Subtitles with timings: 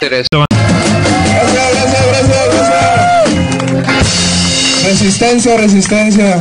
[0.00, 0.26] Gracias.
[4.84, 6.40] Resistencia, resistencia.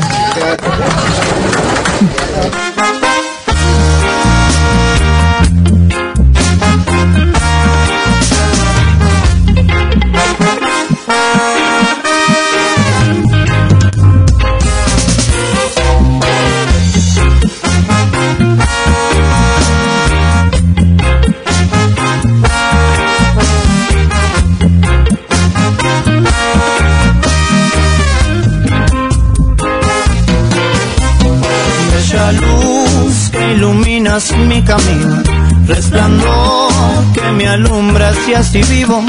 [34.65, 35.23] Camino,
[35.67, 36.73] resplandor
[37.13, 39.03] que me alumbra y así vivo.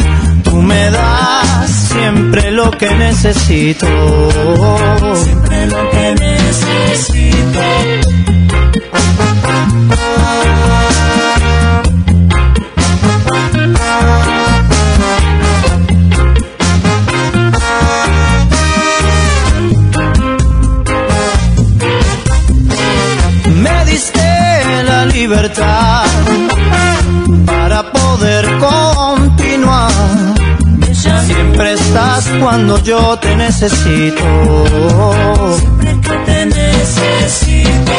[0.44, 3.86] Tú me das siempre lo que necesito.
[5.24, 7.60] Siempre lo que necesito.
[32.56, 34.24] Cuando yo te necesito.
[35.58, 37.92] Siempre que te necesito.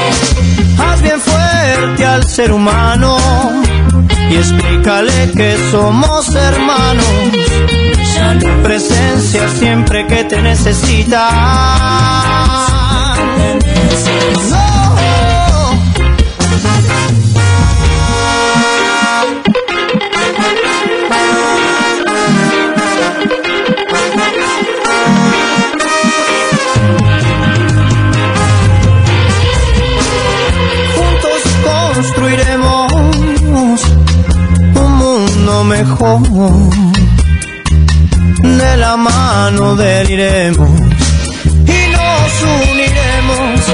[0.79, 3.17] Haz bien fuerte al ser humano
[4.31, 7.05] y explícale que somos hermanos.
[8.39, 11.29] Tu presencia siempre que te necesita.
[38.59, 40.69] De la mano deliremos
[41.67, 43.67] y nos uniremos.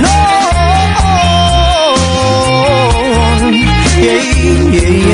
[0.00, 0.16] No.
[4.00, 4.22] Yeah,
[4.72, 5.05] yeah.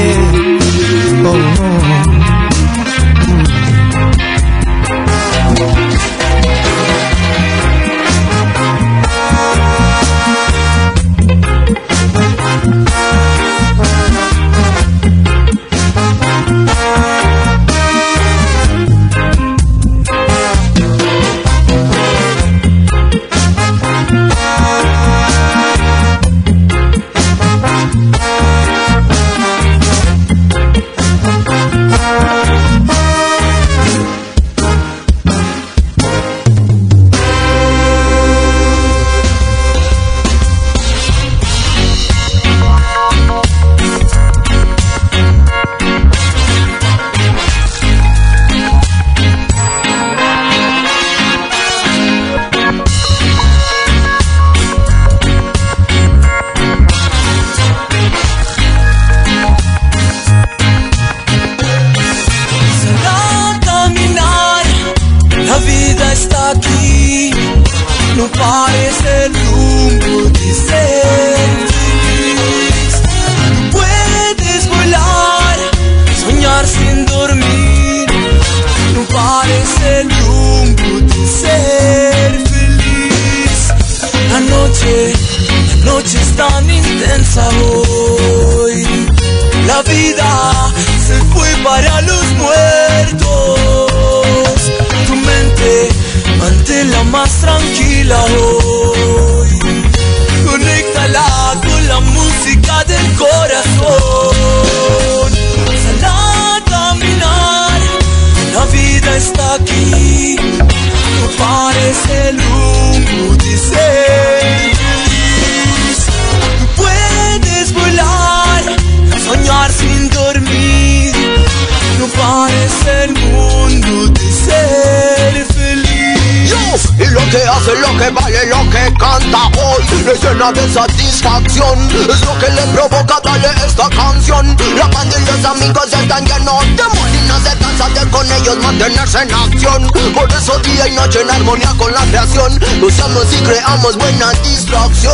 [130.43, 134.57] una de satisfacción Es lo que le provoca darle esta canción.
[134.77, 139.23] La banda y los amigos están llenos de molinas de casa De con ellos mantenerse
[139.23, 139.87] en acción.
[140.15, 142.59] Por eso día y noche en armonía con la creación.
[142.83, 145.13] Usamos y creamos buena distracción.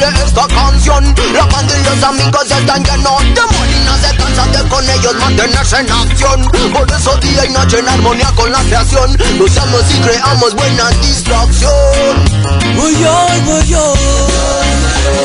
[0.00, 4.68] Darle esta canción La banda y los amigos están llenos de no se cansan de
[4.68, 9.16] con ellos mantenerse en acción Por eso día y noche en armonía con la creación
[9.38, 13.98] Luchamos y creamos buena distracción Voy hoy, voy hoy,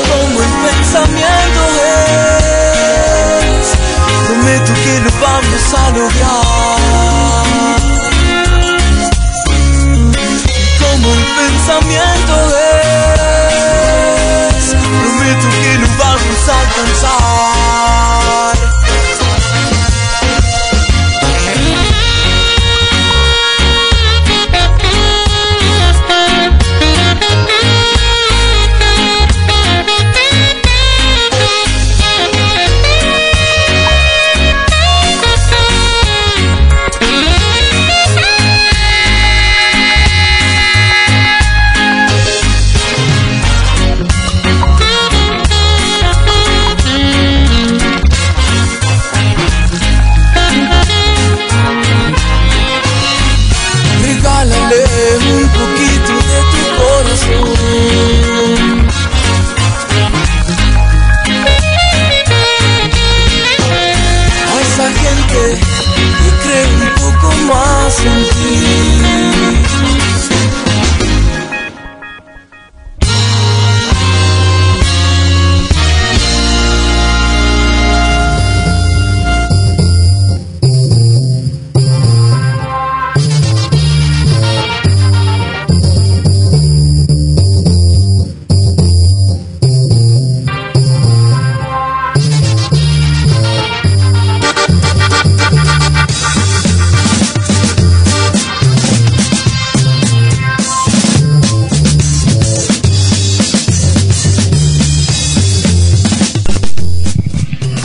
[0.10, 1.62] como el pensamiento
[3.46, 3.68] es.
[4.28, 6.84] Prometo que lo vamos a lograr.
[10.80, 12.13] Como el pensamiento
[15.24, 17.63] Prometo que lo vamos a alcanzar.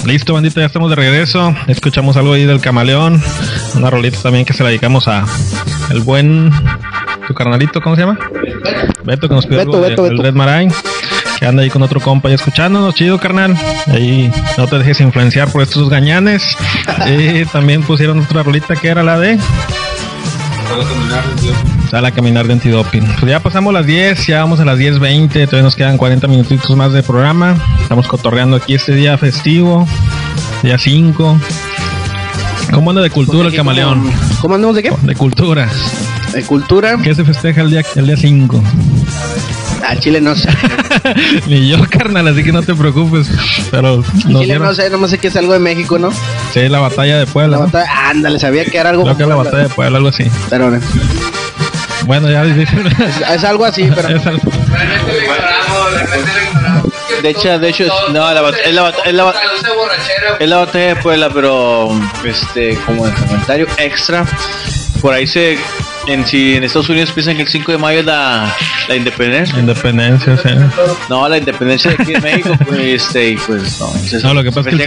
[0.09, 1.55] Listo, bandita, ya estamos de regreso.
[1.67, 3.23] Escuchamos algo ahí del camaleón.
[3.75, 5.25] Una rolita también que se la dedicamos a
[5.91, 6.51] el buen
[7.27, 8.19] tu carnalito, ¿cómo se llama?
[9.05, 10.23] Beto, que nos pidió Beto, algo de- Beto, del Beto.
[10.23, 10.73] Red Marain.
[11.39, 13.55] Que anda ahí con otro compa y escuchándonos, chido carnal.
[13.87, 16.57] Ahí no te dejes influenciar por estos gañanes.
[17.07, 19.39] y también pusieron otra rolita que era la de
[21.91, 23.05] Sale a caminar de antidoping.
[23.19, 26.77] Pues ya pasamos las 10, ya vamos a las 10.20, todavía nos quedan 40 minutitos
[26.77, 27.57] más de programa.
[27.81, 29.87] Estamos cotorreando aquí este día festivo,
[30.63, 31.39] día 5.
[32.73, 34.11] ¿Cómo anda de cultura el camaleón?
[34.43, 34.93] ¿Cómo andamos de qué?
[35.03, 35.69] De cultura.
[36.33, 36.99] De cultura.
[37.03, 38.63] ¿Qué se festeja el día el día 5?
[39.87, 40.49] A Chile no sé.
[41.47, 43.31] Ni yo, carnal, así que no te preocupes.
[43.71, 46.11] Pero nos Chile no sé, nomás sé que es algo de México, ¿no?
[46.53, 47.57] Sí, la batalla de Puebla.
[47.59, 47.71] La ¿no?
[47.71, 49.05] batalla, ándale, sabía que era algo.
[49.05, 50.25] Creo que es la batalla de Puebla, algo así.
[50.51, 50.81] Pero no.
[52.07, 52.87] Bueno, ya dicen.
[53.31, 54.09] Es algo así, pero.
[54.09, 54.51] Es algo-
[57.23, 59.35] De hecho, de hecho, es- no, la, es la, es la,
[60.39, 61.91] es la batalla de Puebla, pero
[62.25, 64.25] este, como el comentario extra,
[65.03, 65.59] por ahí se,
[66.09, 68.55] en si en Estados Unidos piensan que el 5 de mayo es la,
[68.89, 69.59] la independencia.
[69.59, 70.49] Independencia, sí.
[71.09, 73.89] No, la independencia de aquí en México, pues, este, y pues no.
[74.23, 74.85] No, lo que pasa es que.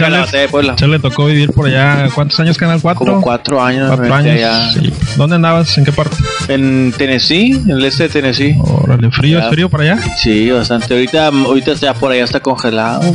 [0.76, 2.08] Chale le tocó vivir por allá.
[2.14, 2.98] ¿Cuántos años, Canal 4?
[2.98, 4.34] Como cuatro años, Cuatro años.
[4.36, 4.70] allá.
[4.72, 4.92] sí.
[5.16, 5.76] ¿Dónde andabas?
[5.78, 6.16] ¿En qué parte?
[6.48, 8.56] En Tennessee, en el este de Tennessee.
[8.60, 9.44] Órale, frío, Ya.
[9.44, 9.98] ¿es frío para allá?
[10.22, 10.92] Sí, bastante.
[10.94, 13.00] Ahorita, ahorita ya por allá está congelado.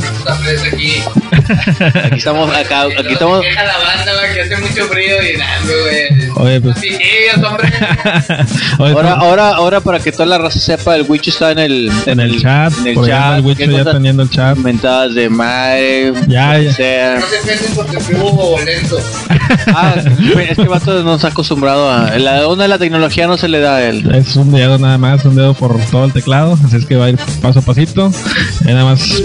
[2.04, 3.40] Aquí estamos, acá, aquí estamos.
[3.40, 6.30] Queja la banda, güey, que hace mucho frío y nada, güey.
[6.36, 6.76] Oye, pues.
[7.44, 7.68] Hombre.
[8.78, 12.20] Ahora, ahora, ahora para que toda la raza sepa, el Wicho está en el, en
[12.20, 13.38] el chat, en el por chat.
[13.38, 14.56] el Wicho ¿Qué ya teniendo el chat.
[14.56, 16.12] Mentadas de madre.
[16.28, 16.72] Ya, ya.
[16.72, 17.18] sea.
[17.20, 18.98] No se piensen porque estuvo lento.
[19.74, 22.18] Ah, es que vato no está acostumbrado a.
[22.18, 24.10] La onda de la tecnología no se le da a él.
[24.14, 27.06] Es un dedo nada más, un dedo por todo el teclado, así es que va
[27.06, 28.10] a ir paso a pasito.
[28.62, 29.00] Y nada más.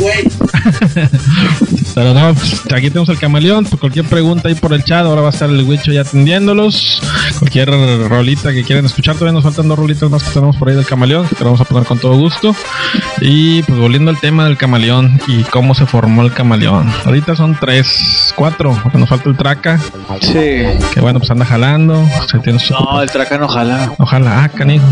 [1.95, 3.65] Pero no, aquí tenemos el camaleón.
[3.65, 7.01] Por cualquier pregunta ahí por el chat, ahora va a estar el Wicho ya atendiéndolos.
[7.39, 7.69] Cualquier
[8.09, 9.15] rolita que quieren escuchar.
[9.15, 11.59] Todavía nos faltan dos rolitas más que tenemos por ahí del camaleón, que te vamos
[11.61, 12.55] a poner con todo gusto.
[13.21, 16.91] Y pues volviendo al tema del camaleón y cómo se formó el camaleón.
[17.05, 19.79] Ahorita son tres, cuatro, porque nos falta el traca,
[20.21, 20.31] Sí.
[20.93, 22.07] que bueno, pues anda jalando.
[22.29, 23.91] Se tiene su- No, el Tracan ojalá.
[23.97, 24.85] Ojalá, ah, canijo.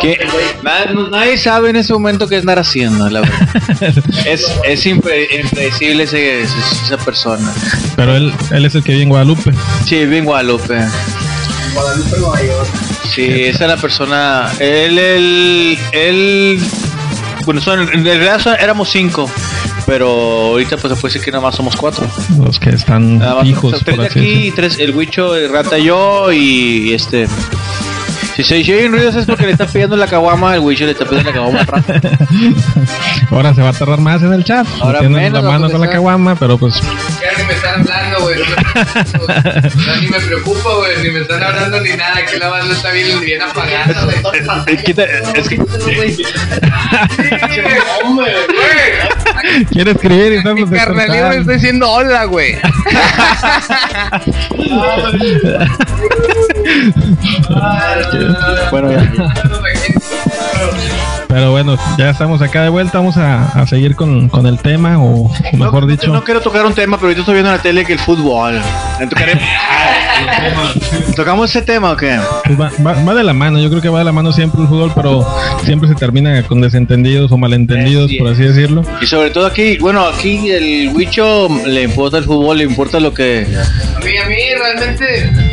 [0.00, 0.18] Que
[0.62, 3.48] na- no- nadie sabe en ese momento qué andar haciendo, la verdad.
[4.26, 7.52] es es impre- impredecible ese- esa persona.
[7.96, 9.52] Pero él, él es el que vive en Guadalupe.
[9.84, 10.78] Sí, vive en Guadalupe.
[11.74, 12.68] Guadalupe, Nueva York.
[13.14, 14.50] Sí, esa es la persona.
[14.58, 16.60] Él, él, él.
[17.44, 19.30] Bueno, son, en realidad son- éramos cinco.
[19.84, 22.06] Pero ahorita pues se puede decir que nada más somos cuatro.
[22.42, 24.46] Los que están Nada más, fijos, o sea, tres por de así aquí, decirlo.
[24.48, 27.26] y tres, el Huicho, el Rata y yo y este.
[28.36, 31.04] Si se oyen ruidos es porque le está pidiendo la caguama, el Huicho le está
[31.04, 32.00] pidiendo la caguama al Rata.
[33.30, 34.66] Ahora se va a tardar más en el chat.
[34.80, 36.80] Ahora menos, la mano con la caguama, pero pues
[38.22, 38.38] güey.
[38.38, 38.44] No,
[39.86, 41.02] no, ni me preocupa, güey.
[41.02, 42.16] Ni me están hablando ni nada.
[42.18, 44.76] Aquí la banda está bien, bien apagada, güey.
[44.84, 45.58] Quita- es que
[48.04, 49.64] Hombre, güey.
[49.70, 52.56] quiere escribir y estamos Mi carnalito me está diciendo hola, güey.
[58.70, 59.12] bueno, ya.
[61.32, 62.98] Pero bueno, ya estamos acá de vuelta.
[62.98, 66.66] Vamos a, a seguir con, con el tema, o, mejor no, dicho, No quiero tocar
[66.66, 68.60] un tema, pero ahorita estoy viendo en la tele que el fútbol.
[69.00, 69.40] ¿Le tocaré-
[71.16, 72.18] ¿Tocamos ese tema o qué?
[72.44, 73.58] pues va, va- va de la mano.
[73.58, 75.26] Yo creo que va de la mano siempre el fútbol, pero
[75.64, 78.82] siempre se termina con desentendidos o malentendidos, por así decirlo.
[79.00, 83.12] Y sobre todo aquí, bueno, aquí el Huicho le importa el fútbol, le importa lo
[83.14, 83.46] que.
[83.96, 85.51] A mí, a mí, realmente.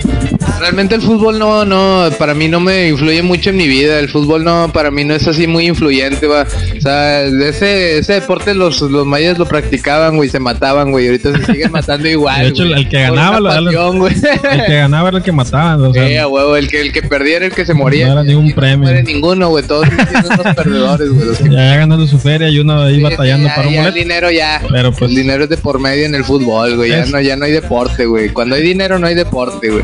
[0.60, 4.00] Realmente el fútbol no, no, para mí no me influye mucho en mi vida.
[4.00, 6.46] El fútbol no, para mí no es así muy influyente, va.
[6.78, 11.08] O sea, ese, ese deporte los, los mayas lo practicaban, güey, se mataban, güey.
[11.08, 12.42] Ahorita se siguen matando igual.
[12.42, 12.82] De hecho, güey.
[12.82, 14.14] el que ganaba lo- pasión, güey.
[14.52, 15.82] El que ganaba era el que mataban.
[15.82, 18.08] O sea, huevo, el que, el que perdía era el que se moría.
[18.08, 18.78] No era ningún premio.
[18.80, 19.64] No muere ninguno, güey.
[19.66, 21.38] Todos unos perdedores, güey.
[21.38, 23.94] que- ya ganando su feria y uno ahí Sí, batallando ya- para un ya el
[23.94, 24.62] dinero ya.
[24.70, 26.90] Pero, pues- el dinero es de por medio en el fútbol, güey.
[26.90, 28.30] Ya no, ya no hay deporte, güey.
[28.30, 29.84] Cuando hay dinero no hay deporte, güey.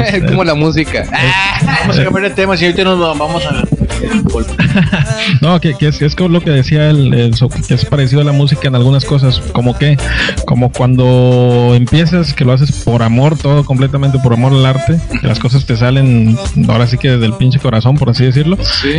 [0.00, 1.04] Es como la música.
[1.80, 3.64] Vamos a cambiar de tema, si ahorita nos vamos a.
[5.42, 8.24] No, que, que es, es como lo que decía el so- que es parecido a
[8.24, 9.96] la música en algunas cosas, como que,
[10.46, 15.26] como cuando empiezas, que lo haces por amor, todo completamente por amor al arte, que
[15.26, 16.38] las cosas te salen
[16.68, 18.56] ahora sí que desde el pinche corazón, por así decirlo,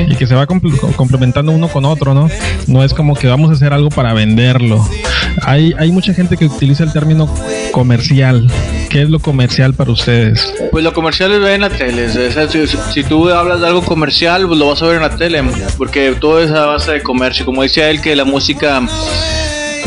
[0.07, 2.29] y que se va comple- co- complementando uno con otro, ¿no?
[2.67, 4.87] No es como que vamos a hacer algo para venderlo.
[5.43, 7.27] Hay, hay mucha gente que utiliza el término
[7.71, 8.49] comercial.
[8.91, 10.53] ¿Qué es lo comercial para ustedes?
[10.69, 12.07] Pues lo comercial es ver en la tele.
[12.07, 15.03] o sea, si, si tú hablas de algo comercial, pues lo vas a ver en
[15.03, 15.41] la tele.
[15.77, 17.45] Porque todo es a base de comercio.
[17.45, 18.81] Como decía él, que la música,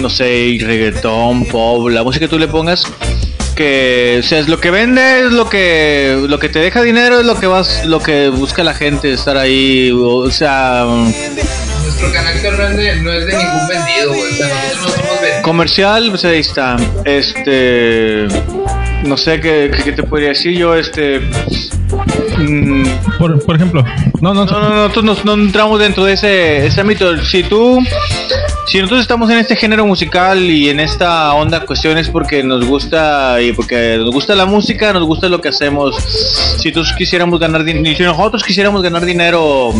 [0.00, 2.86] no sé, reggaetón, pop, la música que tú le pongas,
[3.54, 7.20] que o sea, es lo que vende es lo que lo que te deja dinero
[7.20, 10.84] es lo que vas lo que busca la gente estar ahí o sea
[11.84, 14.32] Nuestro carácter no es de, no es de ningún vendido, güey.
[14.32, 15.42] O sea, nosotros no somos vendidos.
[15.42, 18.26] comercial pues ahí está este
[19.04, 20.56] no sé qué, qué- te podría decir.
[20.56, 21.20] Yo este
[22.38, 22.84] mm,
[23.18, 23.84] Por, por ejemplo,
[24.20, 27.16] no, no, No, no, no, nosotros no, no entramos dentro de ese, ese ámbito.
[27.24, 27.80] Si tú,
[28.66, 33.40] si nosotros estamos en este género musical y en esta onda, cuestiones porque nos gusta
[33.40, 35.96] y porque nos gusta la música, nos gusta lo que hacemos.
[36.58, 39.72] Si todos quisiéramos ganar dinero, si nosotros quisiéramos ganar dinero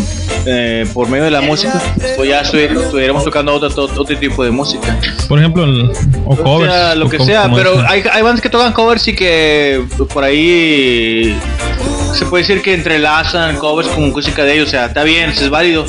[0.45, 1.81] eh, por medio de la música,
[2.15, 4.97] pues ya estu- estuviéramos tocando otro, otro, otro tipo de música.
[5.27, 5.91] por ejemplo, el-
[6.25, 6.71] o O covers.
[6.73, 10.23] sea, lo o que sea, pero hay, hay bandas que tocan covers y que por
[10.23, 11.35] ahí
[12.17, 15.49] se puede decir que entrelazan covers con música de ellos, o sea, está bien, es
[15.49, 15.85] válido.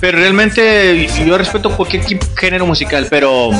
[0.00, 3.50] Pero realmente yo respeto cualquier tipo- género musical, pero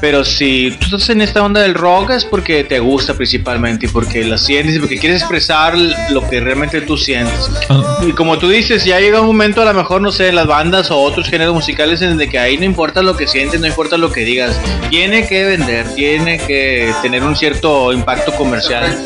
[0.00, 3.88] pero si tú estás en esta onda del rock es porque te gusta principalmente y
[3.88, 5.76] porque la sientes y porque quieres expresar
[6.10, 7.50] lo que realmente tú sientes.
[7.68, 10.36] Ah, Y como tú dices, ya llega un momento, a lo mejor, no sé, en
[10.36, 13.60] las bandas o otros géneros musicales en el que ahí no importa lo que sientes,
[13.60, 14.56] no importa lo que digas.
[14.90, 18.96] Tiene que vender, tiene que tener un cierto impacto comercial.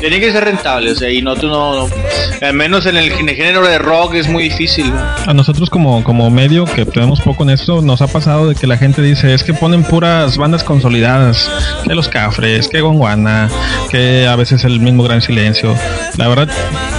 [0.00, 1.94] Tiene que ser rentable, o sea, y no, tú no, no-
[2.40, 4.92] al menos en el, género de rock es muy difícil.
[5.26, 8.66] A nosotros como, como medio que tenemos poco en esto, nos ha pasado de que
[8.66, 11.50] la gente dice, es que ponen puras bandas consolidadas,
[11.86, 13.48] que los Cafres, que Gonguana,
[13.90, 15.74] que a veces el mismo Gran Silencio.
[16.16, 16.48] La verdad,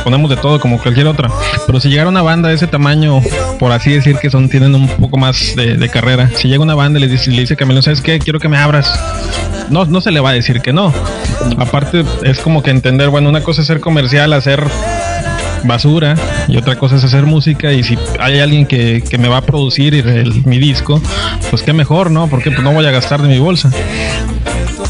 [0.04, 1.30] ponemos de todo como cualquier otra.
[1.66, 3.22] Pero si llegara una banda de ese tamaño,
[3.60, 6.76] por así decir que son, tienen un poco más de, de carrera, si llega una
[6.76, 8.20] banda y le dice, le dice Camilo, ¿sabes qué?
[8.20, 8.92] Quiero que me abras.
[9.70, 10.92] No, no se le va a decir que no.
[11.58, 14.64] Aparte, es como que entender, bueno, una cosa es ser comercial, hacer
[15.64, 16.16] basura
[16.48, 19.42] y otra cosa es hacer música y si hay alguien que, que me va a
[19.42, 21.02] producir el- mi disco,
[21.50, 22.28] pues qué mejor, ¿no?
[22.28, 23.70] Porque pues no voy a gastar de mi bolsa.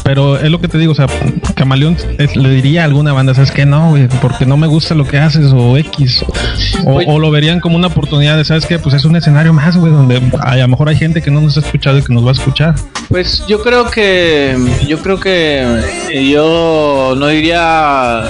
[0.02, 1.06] Pero es lo que te digo, o sea,
[1.54, 1.96] Camaleón
[2.34, 3.66] le diría a alguna banda, ¿sabes qué?
[3.66, 6.24] No, güey, porque no me gusta lo que haces o X.
[6.86, 8.78] O, lo verían como una oportunidad de, ¿sabes qué?
[8.78, 11.40] Pues es un escenario más, güey, donde hay- a lo mejor hay gente que no
[11.40, 12.74] nos ha escuchado y que nos va a escuchar.
[13.08, 14.56] Pues yo creo que
[14.88, 15.62] yo creo que
[16.12, 18.22] eh, yo no diría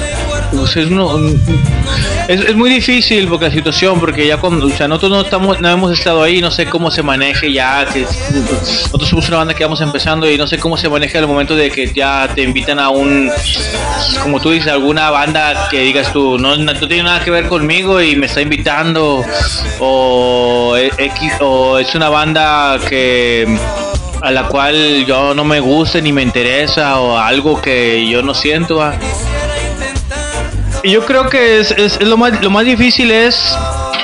[2.29, 5.61] es, es, muy difícil porque la situación porque ya cuando o sea, nosotros no estamos
[5.61, 9.55] no hemos estado ahí no sé cómo se maneje ya que nosotros somos una banda
[9.55, 12.43] que vamos empezando y no sé cómo se maneja el momento de que ya te
[12.43, 13.31] invitan a un
[14.23, 17.47] como tú dices alguna banda que digas tú no, no, no tiene nada que ver
[17.49, 19.25] conmigo y me está invitando
[19.79, 20.77] o
[21.41, 23.47] o es una banda que
[24.23, 28.35] a la cual yo no me guste ni me interesa o algo que yo no
[28.35, 28.77] siento.
[28.77, 28.95] ¿va?
[30.83, 33.37] Y yo creo que es, es- es lo, más, lo más difícil es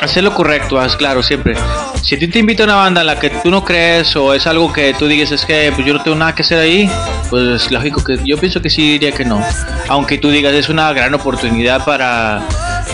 [0.02, 1.54] hacer lo correcto, claro, siempre.
[2.02, 4.47] Si a ti te invita una banda a la que tú no crees o es
[4.47, 6.88] algo que tú digas es que pues yo no tengo nada que hacer ahí,
[7.30, 9.42] pues lógico que yo pienso que sí diría que no.
[9.88, 12.42] Aunque tú digas es una gran oportunidad para,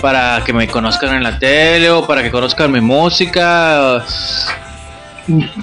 [0.00, 4.04] para que me conozcan en la tele o para que conozcan mi música.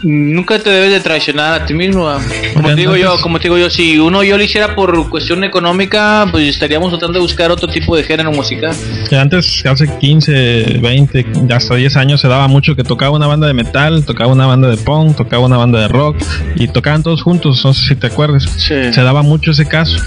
[0.03, 2.09] Nunca te debes de traicionar a ti mismo.
[2.53, 5.43] Como te digo yo, como te digo yo, si uno yo lo hiciera por cuestión
[5.43, 8.75] económica, pues estaríamos tratando de buscar otro tipo de género musical.
[9.09, 13.47] Que antes, hace 15, 20, hasta 10 años se daba mucho que tocaba una banda
[13.47, 16.17] de metal, tocaba una banda de punk, tocaba una banda de rock
[16.55, 18.43] y tocaban todos juntos, no sé si te acuerdas.
[18.43, 18.93] Sí.
[18.93, 19.97] Se daba mucho ese caso.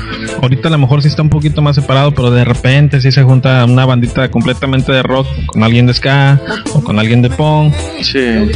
[0.40, 3.22] Ahorita a lo mejor sí está un poquito más separado, pero de repente sí se
[3.22, 6.40] junta una bandita completamente de rock con alguien de ska
[6.72, 8.48] o con alguien de punk, Sí.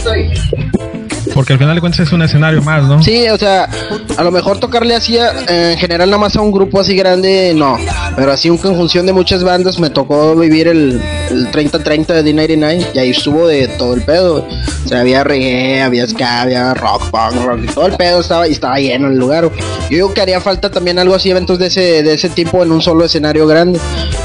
[1.37, 3.01] Porque al final de cuentas es un escenario más, ¿no?
[3.03, 3.69] Sí, o sea,
[4.17, 5.33] a lo mejor tocarle así a-
[5.73, 7.77] en general nada más a un grupo así grande, no.
[8.17, 12.87] Pero así en conjunción de muchas bandas me tocó vivir el, el 30-30 de D99
[12.95, 14.47] y ahí estuvo de todo el pedo.
[14.85, 18.53] O sea, había reggae, había ska, había rock, punk, rock, todo el pedo estaba y
[18.53, 19.45] estaba lleno el lugar.
[19.45, 22.73] Yo digo que haría falta también algo así, eventos de ese, de ese tipo en
[22.73, 23.79] un solo escenario grande.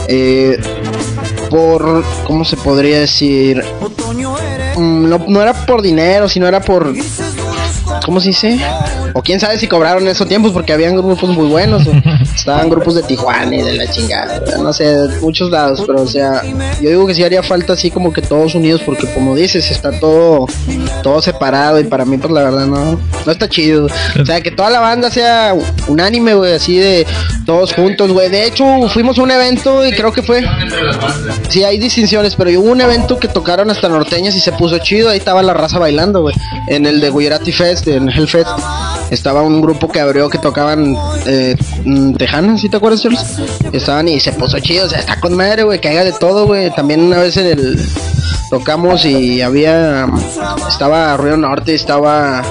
[0.08, 0.60] Eh,
[1.50, 3.62] por, ¿cómo se podría decir?
[4.82, 6.92] Mm, no, no era por dinero, sino era por
[8.04, 8.60] ¿cómo se dice?
[9.14, 11.88] O quién sabe si cobraron esos tiempos porque habían grupos muy buenos.
[11.88, 11.92] o
[12.36, 14.42] estaban grupos de Tijuana y de la chingada.
[14.58, 15.84] No sé, de muchos lados.
[15.86, 16.42] Pero o sea,
[16.82, 19.92] yo digo que sí haría falta así como que todos unidos porque como dices, está
[19.92, 20.48] todo,
[21.04, 23.88] todo separado y para mí pues la verdad no, no está chido.
[24.20, 25.54] O sea, que toda la banda sea
[25.88, 27.06] unánime, güey, así de
[27.46, 28.30] todos juntos, güey.
[28.30, 30.44] De hecho, fuimos a un evento y creo que fue...
[31.50, 35.10] Sí, hay distinciones, pero hubo un evento que tocaron hasta norteñas y se puso chido.
[35.10, 36.36] Ahí estaba la raza bailando, güey.
[36.68, 38.48] En el de Gujarati Fest, en Hellfest,
[39.10, 43.38] estaba un grupo que abrió que tocaban eh, mm, Tejanas, ¿sí te acuerdas, Charles?
[43.72, 46.72] Estaban y se puso chido, o sea, está con madre, güey, que de todo, güey.
[46.72, 47.90] También una vez en el.
[48.50, 50.08] Tocamos y había.
[50.68, 52.42] Estaba Río Norte, estaba.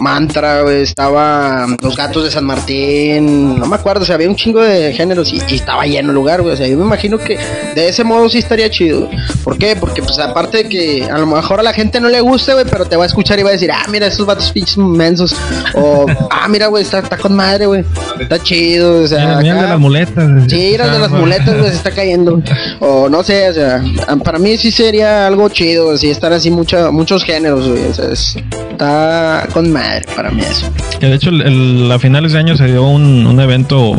[0.00, 4.36] Mantra, güey, estaba Los Gatos de San Martín, no me acuerdo, o sea, había un
[4.36, 7.18] chingo de géneros y, y estaba lleno el lugar, güey, o sea, yo me imagino
[7.18, 7.38] que
[7.74, 9.08] de ese modo sí estaría chido.
[9.42, 9.76] ¿Por qué?
[9.76, 12.64] Porque, pues, aparte de que a lo mejor a la gente no le guste, güey,
[12.68, 15.34] pero te va a escuchar y va a decir, ah, mira, esos vatos pinches mensos,
[15.74, 17.84] o, ah, mira, güey, está, está con madre, güey,
[18.20, 20.30] está chido, o sea, Mira, mira de las muletas.
[20.48, 22.42] Sí, el de las muletas, güey, se está cayendo.
[22.80, 23.82] O no sé, o sea,
[24.24, 27.84] para mí sí sería algo chido, así estar así mucha, muchos géneros, güey.
[27.86, 28.36] O sea, es-
[28.70, 29.83] está con madre
[30.14, 30.70] para mí eso.
[31.00, 33.92] De hecho el- a finales de año se dio un, un evento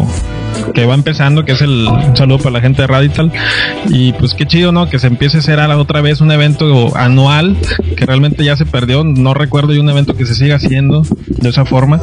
[0.74, 3.32] que va empezando, que es el un saludo para la gente de Radical.
[3.90, 4.90] Y pues qué chido, ¿no?
[4.90, 7.58] Que se empiece a hacer otra vez un evento anual
[7.98, 9.04] que realmente ya se perdió.
[9.04, 11.04] No recuerdo de un evento que se siga haciendo
[11.38, 12.00] de esa forma.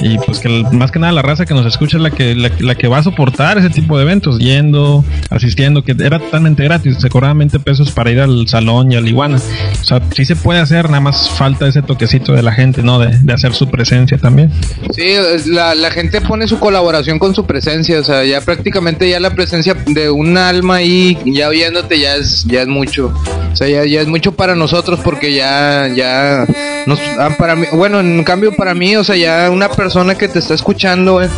[0.00, 2.50] Y pues que más que nada la raza que nos escucha es la que, la,
[2.60, 6.96] la que va a soportar ese tipo de eventos, yendo, asistiendo, que era totalmente gratis.
[6.98, 9.36] Se cobraban 20 pesos para ir al salón y al iguana.
[9.80, 12.98] O sea, sí se puede hacer, nada más falta ese toquecito de la gente, ¿no?
[12.98, 14.52] De, de hacer su presencia también.
[14.94, 15.14] Sí,
[15.46, 19.30] la, la gente pone su colaboración con su presencia, o sea, ya prácticamente ya la
[19.30, 23.12] presencia de un alma ahí ya viéndote ya es ya es mucho.
[23.56, 26.44] O sea, ya, ya es mucho para nosotros porque ya ya
[26.84, 30.28] nos ah, para mí, bueno, en cambio para mí, o sea, ya una persona que
[30.28, 31.30] te está escuchando, eh,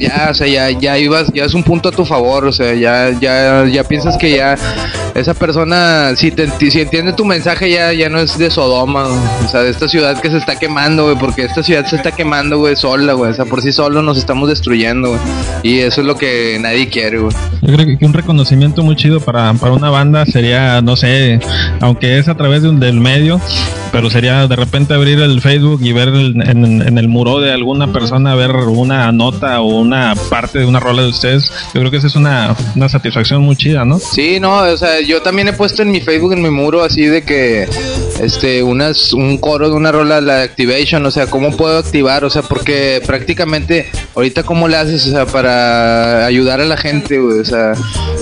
[0.00, 2.74] ya, o sea, ya ya ibas ya es un punto a tu favor, o sea,
[2.74, 4.56] ya ya ya piensas que ya
[5.14, 9.06] esa persona si te si entiende tu mensaje ya ya no es de Sodoma,
[9.44, 12.10] o sea, de esta ciudad que se está quemando, güey, porque esta ciudad se está
[12.10, 15.20] quemando, güey, sola, güey, o sea, por sí solo nos estamos destruyendo, güey.
[15.62, 17.36] Y eso es lo que nadie quiere, güey.
[17.60, 21.38] Yo creo que un reconocimiento muy chido para, para una banda sería, no sé,
[21.80, 23.40] aunque es a través de un, del medio,
[23.92, 27.52] pero sería de repente abrir el Facebook y ver el- en, en el muro de
[27.52, 31.52] alguna persona, ver una nota o una parte de una rola de ustedes.
[31.74, 33.98] Yo creo que esa es una, una satisfacción muy chida, ¿no?
[33.98, 37.04] Sí, no, o sea, yo también he puesto en mi Facebook, en mi muro, así
[37.06, 37.68] de que
[38.20, 42.24] este, unas, un coro de una rola, la activation, o sea, ¿cómo puedo activar?
[42.24, 47.18] O sea, porque prácticamente ahorita cómo le haces, o sea, para ayudar a la gente,
[47.18, 47.72] o sea,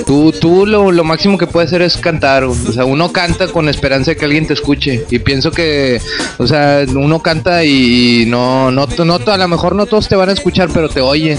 [0.07, 3.20] tú, tú lo, lo máximo que puedes hacer es cantar, o sea, uno canta
[3.53, 6.01] con esperanza de que alguien te escuche y pienso que,
[6.39, 10.31] o sea, uno canta y no, no, no, a lo mejor no todos te van
[10.31, 11.39] a escuchar, pero te oyen.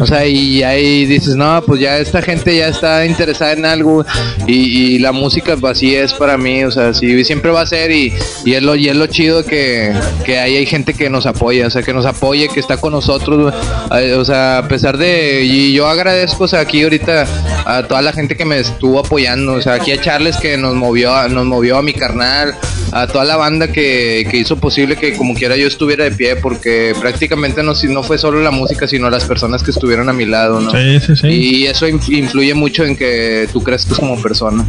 [0.00, 4.04] o sea, y ahí dices, no, pues ya esta gente ya está interesada en algo
[4.46, 7.90] y, la música pues, así es para mí, o sea, sí, siempre va a ser
[7.90, 8.12] y,
[8.44, 9.92] y, es, lo, y es lo chido que,
[10.24, 12.92] que ahí hay gente que nos apoya, o sea, que nos apoye, que está con
[12.92, 13.52] nosotros,
[13.90, 17.26] o sea, a pesar de, y yo agradezco, o sea, aquí ahorita
[17.64, 20.74] a toda la gente que me estuvo apoyando, o sea, aquí a Charles que nos
[21.04, 22.54] movió, nos movió a mi carnal,
[22.92, 26.36] a toda la banda que, que hizo posible que como quiera yo estuviera de pie,
[26.36, 30.26] porque prácticamente no, no fue solo la música, sino las personas que estuvieron a mi
[30.26, 30.70] lado, ¿no?
[30.70, 31.26] Sí, sí, sí.
[31.28, 34.64] Y eso influye mucho en que tú crezcas como persona.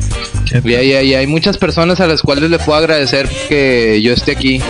[0.64, 4.32] Y hay, hay, hay muchas personas a las cuales le puedo agradecer que yo esté
[4.32, 4.62] aquí.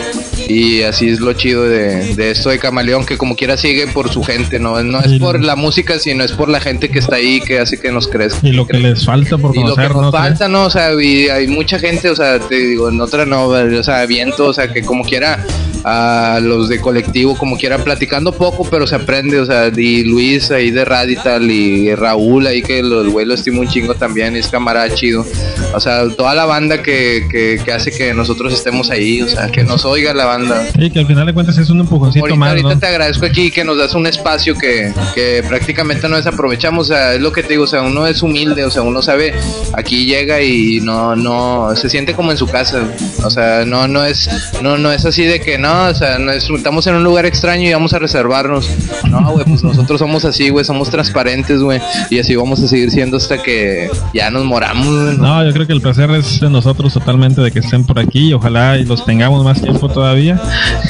[0.48, 4.12] Y así es lo chido de, de, esto de Camaleón, que como quiera sigue por
[4.12, 4.82] su gente, ¿no?
[4.84, 7.80] No es por la música, sino es por la gente que está ahí, que hace
[7.80, 8.46] que nos crezca.
[8.46, 10.66] Y lo que les falta por conocer, Y lo que nos falta, ¿no?
[10.66, 14.06] O sea, y hay mucha gente, o sea, te digo, en otra no, o sea,
[14.06, 15.46] viento, o sea, que como quiera
[15.84, 20.52] a los de colectivo, como quiera, platicando poco, pero se aprende, o sea, y Luis
[20.52, 24.48] ahí de Radital y Raúl ahí que el güey lo estimo un chingo también, es
[24.48, 25.26] camarada chido.
[25.74, 29.64] O sea, toda la banda que, que, hace que nosotros estemos ahí, o sea, que
[29.64, 30.68] nos oiga la banda.
[30.78, 32.50] Y que al final de cuentas es un empujoncito ahorita, más.
[32.50, 36.94] Ahorita te agradezco aquí que nos das un espacio que, que prácticamente no desaprovechamos, o
[36.94, 39.34] sea, es lo que te digo, o sea, uno es humilde, o sea, uno sabe,
[39.74, 42.84] aquí llega y no, no, se siente como en su casa,
[43.24, 44.30] o sea, no, no es,
[44.62, 47.74] no, no es así de que no, o sea, estamos en un lugar extraño y
[47.74, 48.70] vamos a reservarnos.
[49.10, 52.92] No, güey, pues nosotros somos así, güey, somos transparentes, güey, y así vamos a seguir
[52.92, 55.18] siendo hasta que ya nos moramos.
[55.18, 55.44] ¿no?
[55.44, 58.34] yo creo que el placer es de nosotros totalmente de que estén por aquí y
[58.34, 60.40] ojalá y los tengamos más tiempo todavía.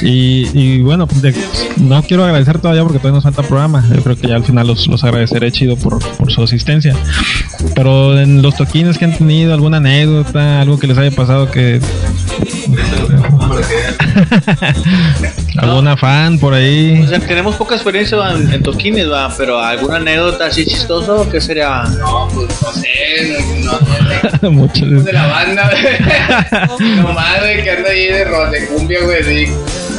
[0.02, 1.08] Y, bueno,
[1.78, 3.84] no quiero agradecer todavía porque todavía nos falta programa.
[3.94, 6.94] Yo creo que ya al final los, los agradeceré chido por, por su asistencia.
[7.74, 11.80] Pero en los toquines que han tenido, alguna anécdota, algo que les haya pasado que
[15.56, 17.02] ¿Alguna fan por ahí?
[17.04, 19.32] O sea, tenemos poca experiencia en, toquines, ¿va?
[19.36, 21.84] pero alguna anécdota así chistosa o qué sería?
[21.98, 25.70] No, pues no sé, no, no, no de la banda,
[26.96, 29.48] Nomás, güey, que anda ahí de, de cumbia, güey,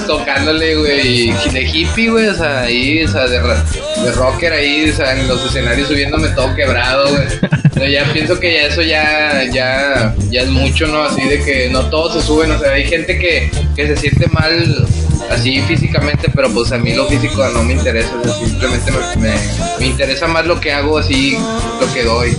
[0.06, 4.96] tocándole, güey, de hippie, güey, o sea, ahí, o sea, de, de rocker ahí, o
[4.96, 7.28] sea, en los escenarios subiéndome todo quebrado, güey.
[7.74, 11.04] Pero ya pienso que ya eso ya, ya, ya es mucho, ¿no?
[11.04, 14.28] Así de que no todos se suben, o sea, hay gente que, que se siente
[14.28, 14.88] mal
[15.32, 19.34] así físicamente, pero pues a mí lo físico no me interesa, o sea, simplemente me,
[19.80, 21.38] me, interesa más lo que hago así,
[21.80, 22.36] lo que doy,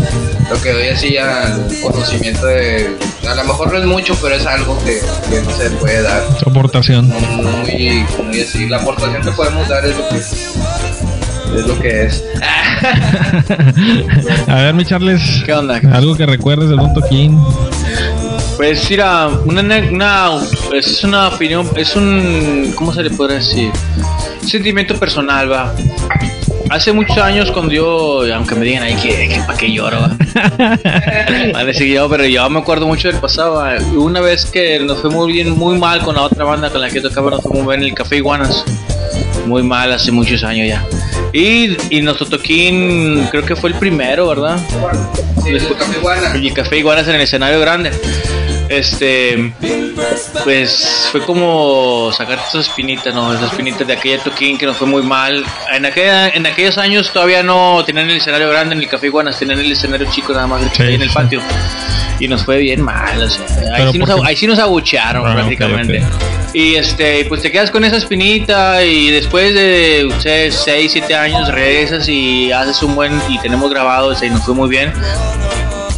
[0.50, 2.96] lo que doy así al conocimiento de,
[3.28, 6.22] a lo mejor no es mucho, pero es algo que, que no se puede dar.
[6.38, 7.08] Su aportación.
[7.08, 10.46] Muy, muy así, la aportación que podemos dar es lo que es
[11.66, 12.24] lo que es.
[14.48, 15.42] a ver, mi Charles.
[15.44, 15.80] ¿Qué onda?
[15.92, 17.38] Algo que recuerdes del Punto King.
[18.56, 20.30] Pues mira, una, una,
[20.72, 23.70] es una opinión, es un, ¿cómo se le puede decir?
[24.46, 25.74] Sentimiento personal, va.
[26.70, 30.16] Hace muchos años cuando yo, aunque me digan ahí que, que para qué lloro, va.
[31.60, 33.62] a decir yo, pero yo me acuerdo mucho del pasado.
[33.94, 36.88] Una vez que nos fue muy bien, muy mal con la otra banda con la
[36.88, 38.64] que tocaba, nos fue muy bien en el Café Iguanas.
[39.46, 40.84] Muy mal hace muchos años ya.
[41.32, 44.58] Y, y nuestro toquín, creo que fue el primero, ¿verdad?
[45.44, 46.36] Sí, el Café Iguanas.
[46.40, 47.92] Y el Café Iguanas en el escenario grande.
[48.68, 49.52] Este,
[50.44, 53.32] pues fue como sacar esas espinitas, ¿no?
[53.32, 55.44] Esas espinitas de aquella toquín que nos fue muy mal.
[55.72, 59.38] En, aquella, en aquellos años todavía no tenían el escenario grande en el Café Iguanas,
[59.38, 61.40] tenían el escenario chico nada más ahí en el patio.
[62.18, 65.34] Y nos fue bien mal, o sea, ahí, sí nos, ahí, sí nos, abuchearon ah,
[65.34, 66.02] prácticamente.
[66.54, 72.08] Y este, pues te quedas con esa espinita y después de 6, 7 años regresas
[72.08, 74.92] y haces un buen, y tenemos grabado, y nos fue muy bien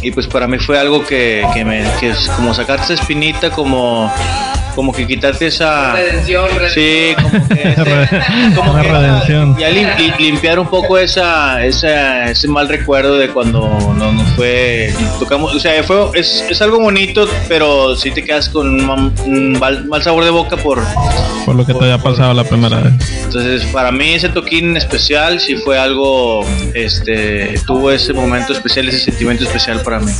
[0.01, 3.51] y pues para mí fue algo que, que, me, que es como sacarte esa espinita,
[3.51, 4.11] como
[4.79, 7.75] como que quitarte esa redención, sí como que,
[8.55, 9.57] como que redención.
[9.57, 9.69] ya
[10.17, 15.59] limpiar un poco esa, esa ese mal recuerdo de cuando no nos fue tocamos o
[15.59, 20.29] sea fue es, es algo bonito pero si te quedas con un, mal, sabor de
[20.29, 20.81] boca por
[21.45, 22.93] por lo que te haya pasado la primera vez.
[23.25, 28.99] Entonces para mí ese toquín especial sí fue algo este tuvo ese momento especial ese
[28.99, 30.13] sentimiento especial para mí.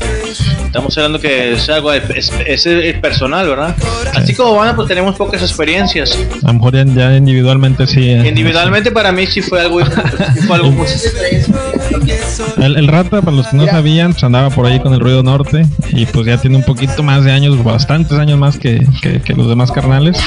[0.66, 2.68] Estamos hablando que es algo es, es,
[3.00, 3.76] personal verdad
[4.14, 6.18] así como banda pues tenemos pocas experiencias.
[6.44, 8.10] A lo mejor ya, ya individualmente sí.
[8.10, 8.28] eh.
[8.28, 10.88] Individualmente para mí sí fue algo, sí fue algo muy-
[12.58, 15.24] El, el Rata, para los que no sabían, pues andaba por ahí con el Ruido
[15.24, 19.22] Norte y pues ya tiene un poquito más de años, bastantes años más que, que-
[19.22, 20.18] que los demás carnales.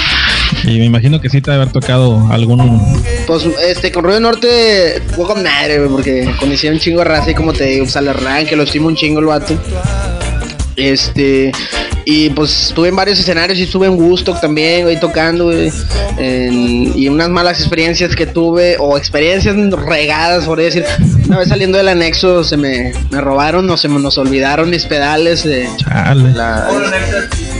[0.64, 2.80] Y me imagino que sí te haber tocado algún...
[3.26, 7.34] Pues este, con Ruido Norte fue con madre, porque conocí un chingo de raza y
[7.34, 9.54] como te digo, pues al arranque, lo estimo un chingo el vato.
[10.76, 11.52] Este,
[12.04, 15.70] y pues estuve en varios escenarios y estuve en Gusto también, güey, tocando, güey.
[16.18, 19.54] en- y unas malas experiencias que tuve, o experiencias
[19.86, 20.84] regadas, por decir.
[21.26, 24.84] Una vez saliendo del anexo se me, me robaron o se me nos olvidaron mis
[24.84, 25.46] pedales
[25.78, 26.32] Chale.
[26.32, 26.68] la,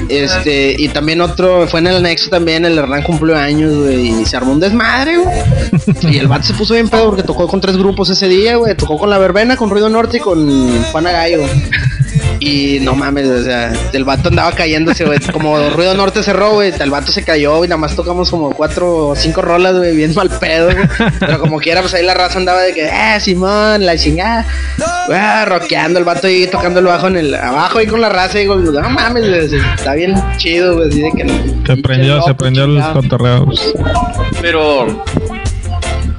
[0.09, 4.27] este, y también otro, fue en el anexo también, el Hernán cumplió años, güey, y
[4.27, 5.39] se armó un desmadre, güey.
[6.15, 8.77] Y el vato se puso bien pedo porque tocó con tres grupos ese día, güey.
[8.77, 11.43] Tocó con La Verbena, con Ruido Norte y con Juana Gallo.
[12.45, 15.21] Y no mames, o sea, el vato andaba cayéndose, güey.
[15.33, 19.09] Como Ruido Norte cerró, güey, el vato se cayó y nada más tocamos como cuatro
[19.09, 20.89] o cinco rolas, güey, bien mal pedo, güey.
[21.21, 24.45] Pero como quiera, pues ahí la raza andaba de que, eh, Simón, la chingada.
[25.07, 28.41] Güey, rockeando el vato ahí tocando el bajo en el, abajo ahí con la raza
[28.41, 31.29] y güey, no mames, güey, está bien chido, güey, que
[31.65, 32.95] Se prendió, se prendió el chingado.
[32.95, 33.45] cotorreo.
[33.47, 33.73] pues.
[34.41, 35.05] Pero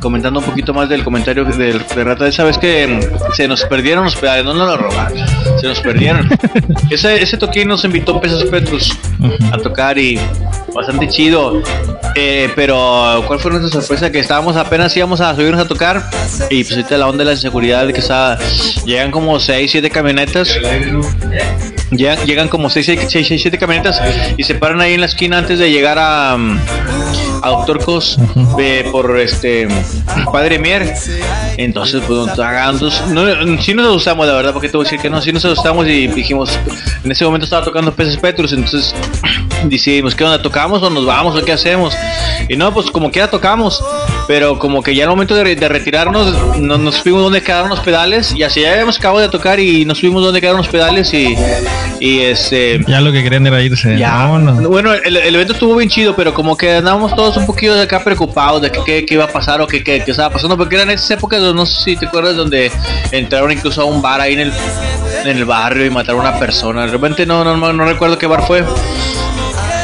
[0.04, 3.64] comentando un poquito más del comentario del de Rata, esa vez que mm, se nos
[3.64, 5.18] perdieron los pedales, no nos los robaron,
[5.60, 6.30] se nos perdieron.
[6.92, 8.96] ese, ese toquín nos invitó Pesos Petrus
[9.52, 10.20] a tocar y
[10.76, 11.64] bastante chido.
[12.16, 14.12] Eh, pero ¿cuál fue nuestra sorpresa?
[14.12, 16.04] Que estábamos apenas íbamos a subirnos a tocar
[16.50, 18.38] y pues ahorita la onda de la inseguridad de que está,
[18.86, 20.60] llegan como 6, 7 camionetas
[21.92, 24.02] Llegan, llegan como 6, 6, 7 camionetas
[24.38, 28.18] y se paran ahí en la esquina antes de llegar a, a Doctor Cos
[28.58, 29.68] eh, por este
[30.32, 30.94] Padre Mier.
[31.58, 33.24] Entonces, pues nos hagan dos- no,
[33.62, 35.88] sí nos asustamos, la verdad, porque te voy a decir que no, sí nos asustamos
[35.88, 36.58] y dijimos,
[37.04, 38.96] en ese momento estaba tocando Peces Petrus, entonces
[39.66, 40.42] decidimos, ¿qué onda?
[40.42, 41.94] ¿Tocamos o nos vamos o qué hacemos?
[42.50, 43.84] Y no, pues como quiera tocamos,
[44.34, 47.82] pero como que ya al momento de, de retirarnos, no, nos fuimos donde quedaron los
[47.82, 51.14] pedales y así ya habíamos acabado de tocar y nos fuimos donde quedaron los pedales
[51.14, 51.36] y,
[52.00, 52.80] y este...
[52.88, 53.96] Ya lo que querían era irse.
[53.96, 54.26] Ya.
[54.68, 57.84] Bueno, el, el evento estuvo bien chido, pero como que andábamos todos un poquito de
[57.84, 60.78] acá preocupados de que, qué- iba a pasar o qué, qué- qué estaba pasando, porque
[60.78, 62.72] eran esas épocas, no sé si te acuerdas, donde
[63.12, 64.54] entraron incluso a un bar ahí en el,
[65.26, 66.88] en el barrio y mataron a una persona.
[66.88, 68.64] De repente no, no, no, no recuerdo qué bar fue.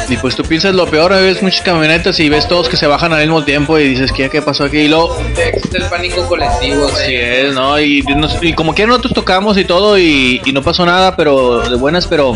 [0.10, 3.14] Y pues tú piensas lo peor, ves muchas camionetas y ves todos que se bajan
[3.14, 4.78] al mismo tiempo y dices, ¿qué, qué pasó aquí?
[4.80, 5.16] Y luego
[5.54, 7.16] Existe el pánico colectivo, güey.
[7.16, 7.80] es, ¿no?
[7.80, 11.60] Y, nos- y como que nosotros tocamos y todo y, y no pasó nada, pero
[11.70, 12.34] de buenas, pero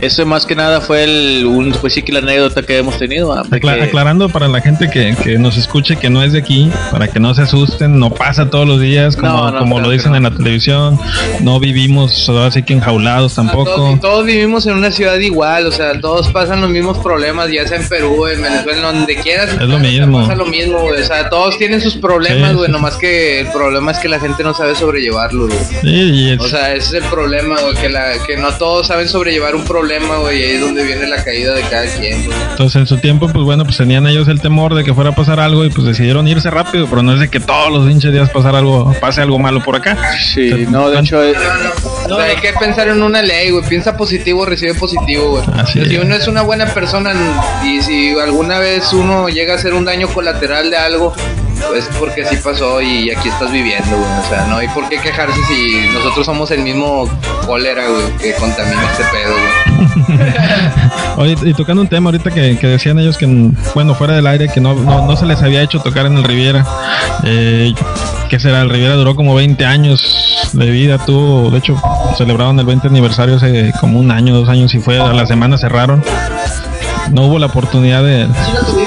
[0.00, 3.32] eso más que nada fue el, un, pues sí que la anécdota que hemos tenido.
[3.32, 3.42] ¿ah?
[3.48, 6.38] De Acla- que- aclarando para la gente que, que nos escuche que no es de
[6.38, 9.74] aquí, para que no se asusten, no pasa todos los días como, No, no, como
[9.76, 10.16] claro lo dicen no.
[10.18, 10.98] en la televisión,
[11.40, 13.64] no vivimos así que enjaulados tampoco.
[13.74, 17.66] Todos, todos vivimos en una ciudad igual, o sea, todos pasan los mismos problemas, ya
[17.66, 19.50] sea en Perú, en Venezuela, en donde quieras.
[19.52, 20.20] Es lo mismo.
[20.20, 21.00] Pasa lo mismo, güey.
[21.00, 22.66] O sea, todos tienen sus problemas, güey.
[22.66, 22.72] sí.
[22.72, 25.58] Nomás que el problema es que la gente no sabe sobrellevarlo, güey.
[25.82, 27.74] Sí, y es- O sea, ese es el problema, güey.
[27.76, 30.40] Que, la, que no todos saben sobrellevar un problema, güey.
[30.40, 32.36] Y ahí es donde viene la caída de cada quien, güey.
[32.50, 35.14] entonces en su tiempo, pues bueno, pues tenían ellos el temor de que fuera a
[35.14, 38.12] pasar algo y pues decidieron irse rápido, pero no es de que todos los pinches
[38.12, 39.96] días pasar algo, pase algo malo por acá.
[40.18, 41.34] Sí, no, de hecho, eh,
[42.10, 43.64] O sea, hay que pensar en una ley, güey.
[43.68, 45.44] Piensa positivo, recibe positivo, güey.
[45.54, 46.04] Así O sea, Si es.
[46.04, 46.81] uno es una buena persona
[47.64, 51.12] y si alguna vez uno llega a hacer un daño colateral de algo,
[51.68, 54.10] pues porque así pasó y aquí estás viviendo, güey.
[54.18, 57.08] O sea, no hay por qué quejarse si nosotros somos el mismo
[57.46, 60.22] cólera, güey, que contamina este pedo, güey.
[61.16, 63.26] Oye, y tocando un tema ahorita que, que decían ellos que,
[63.74, 66.24] bueno, fuera del aire, que no, no, no se les había hecho tocar en el
[66.24, 66.66] Riviera.
[67.24, 67.72] Eh,
[68.28, 68.62] ¿Qué será?
[68.62, 70.98] El Riviera duró como 20 años de vida.
[70.98, 71.80] Tuvo, de hecho,
[72.16, 75.58] celebraron el 20 aniversario hace como un año, dos años y fue a la semana
[75.58, 76.02] cerraron.
[77.10, 78.26] No hubo la oportunidad de...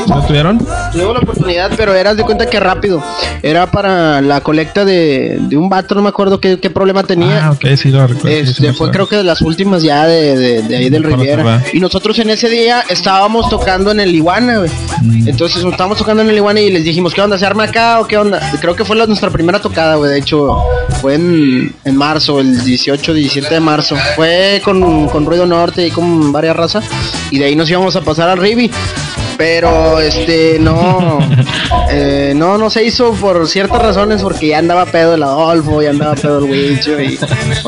[0.08, 0.60] ¿No tuvieron?
[0.94, 3.04] La oportunidad, pero eras de cuenta que rápido.
[3.44, 7.48] Era para la colecta de, de un vato, no me acuerdo qué, qué problema tenía.
[7.48, 8.30] Ah, ok, sí lo recuerdo.
[8.30, 11.04] sí, sí Este, fue creo que de las últimas ya de, de, de ahí del
[11.04, 11.64] Riviera.
[11.74, 14.70] Y nosotros en ese día estábamos tocando en el Iguana, güey.
[15.02, 15.28] Mm.
[15.28, 17.38] Entonces estábamos tocando en el Iguana y les dijimos, ¿qué onda?
[17.38, 18.40] ¿Se arma acá o qué onda?
[18.62, 20.12] Creo que fue la- nuestra primera tocada, güey.
[20.12, 20.58] De hecho,
[21.02, 23.96] fue en, en marzo, el 18, 17 de marzo.
[24.16, 26.86] Fue con, con Ruido Norte y con varias razas.
[27.32, 28.72] Y de ahí nos íbamos a pasar al Rivi.
[29.38, 31.20] Pero este no
[31.92, 35.90] eh, no no se hizo por ciertas razones porque ya andaba pedo el Adolfo, ya
[35.90, 37.20] andaba pedo el Wicho y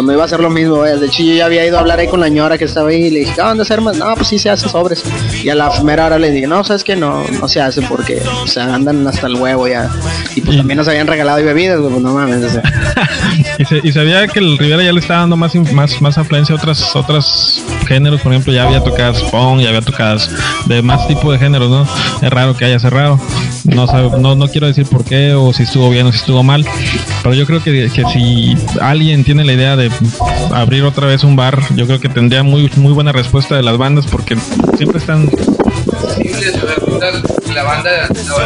[0.01, 0.97] no iba a ser lo mismo, güey.
[0.97, 3.07] De hecho yo ya había ido a hablar ahí con la ñora que estaba ahí
[3.07, 3.97] y le dije, ¿qué onda hacer más?
[3.97, 5.03] No, pues sí se hace sobres.
[5.43, 8.21] Y a la primera hora le dije, no, sabes que no, no se hace porque
[8.43, 9.89] o sea, andan hasta el huevo ya.
[10.35, 12.63] Y pues también nos habían regalado y bebidas, pues no mames, o sea.
[13.57, 16.55] y, se, y sabía que el Rivera ya le estaba dando más, más, más afluencia
[16.55, 20.29] a otras, otras géneros, por ejemplo, ya había tocadas punk, ya había tocadas
[20.65, 21.87] de más tipo de géneros, ¿no?
[22.21, 23.19] Es raro que haya cerrado.
[23.65, 26.41] No, sab- no, no quiero decir por qué o si estuvo bien o si estuvo
[26.43, 26.65] mal,
[27.23, 29.91] pero yo creo que, que si alguien tiene la idea de
[30.53, 33.77] abrir otra vez un bar, yo creo que tendría muy, muy buena respuesta de las
[33.77, 34.37] bandas porque
[34.77, 35.29] siempre están
[37.53, 37.91] La banda,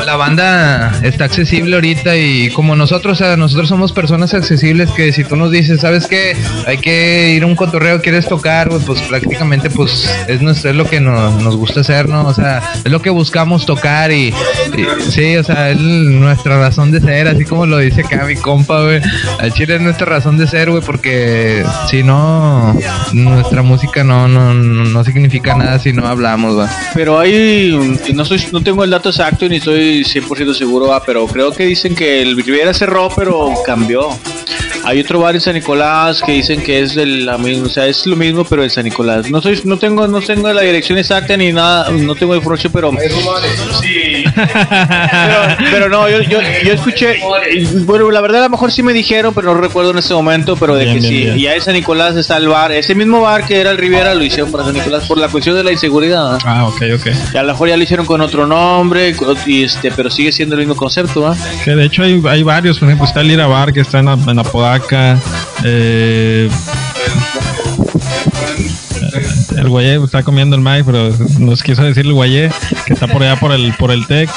[0.06, 5.12] la banda está accesible ahorita y como nosotros, o sea, nosotros somos personas accesibles que
[5.12, 6.36] si tú nos dices, ¿sabes qué?
[6.66, 10.76] Hay que ir a un cotorreo, quieres tocar, güey, pues prácticamente pues es nuestro, es
[10.76, 12.26] lo que nos, nos gusta hacer, ¿no?
[12.26, 16.92] O sea, es lo que buscamos tocar y, y- sí, o sea, es nuestra razón
[16.92, 19.02] de ser, así como lo dice acá mi compa, güey.
[19.40, 22.78] Al chile es nuestra razón de ser, güey, porque si no,
[23.14, 26.68] nuestra música no, no, no, no significa nada si no hablamos, güey.
[26.94, 31.04] Pero hay, no soy, no tengo el dato exacto y ni estoy 100% seguro, va,
[31.04, 34.10] pero creo que dicen que el Riviera cerró, pero cambió.
[34.84, 37.86] Hay otro bar en San Nicolás que dicen que es de la misma, o sea,
[37.88, 39.30] es lo mismo, pero en San Nicolás.
[39.30, 42.92] No soy, no tengo, no tengo la dirección exacta ni nada, no tengo información, pero
[43.82, 44.24] Sí.
[44.36, 47.20] pero, pero no, yo, yo, yo escuché,
[47.54, 50.14] y, bueno, la verdad a lo mejor sí me dijeron, pero no recuerdo en este
[50.14, 51.38] momento, pero de Bien, que bien, sí, bien.
[51.38, 54.24] ya en San Nicolás está el bar, ese mismo bar que era el Riviera lo
[54.24, 56.32] hicieron para San Nicolás por la cuestión de la inseguridad.
[56.34, 56.38] ¿no?
[56.46, 57.08] Ah, ok, ok.
[57.34, 59.16] Y a lo mejor ya lo hicieron con otro nombre,
[59.46, 61.36] y este, pero sigue siendo el mismo concepto, ¿va?
[61.64, 64.40] Que de hecho hay, hay varios, por ejemplo, está el Irabar que está en, en
[65.64, 66.50] Eh,
[69.58, 72.50] el Guayé está comiendo el Mike, pero nos quiso decir el Guayé
[72.86, 74.30] que está por allá por el por el Tec.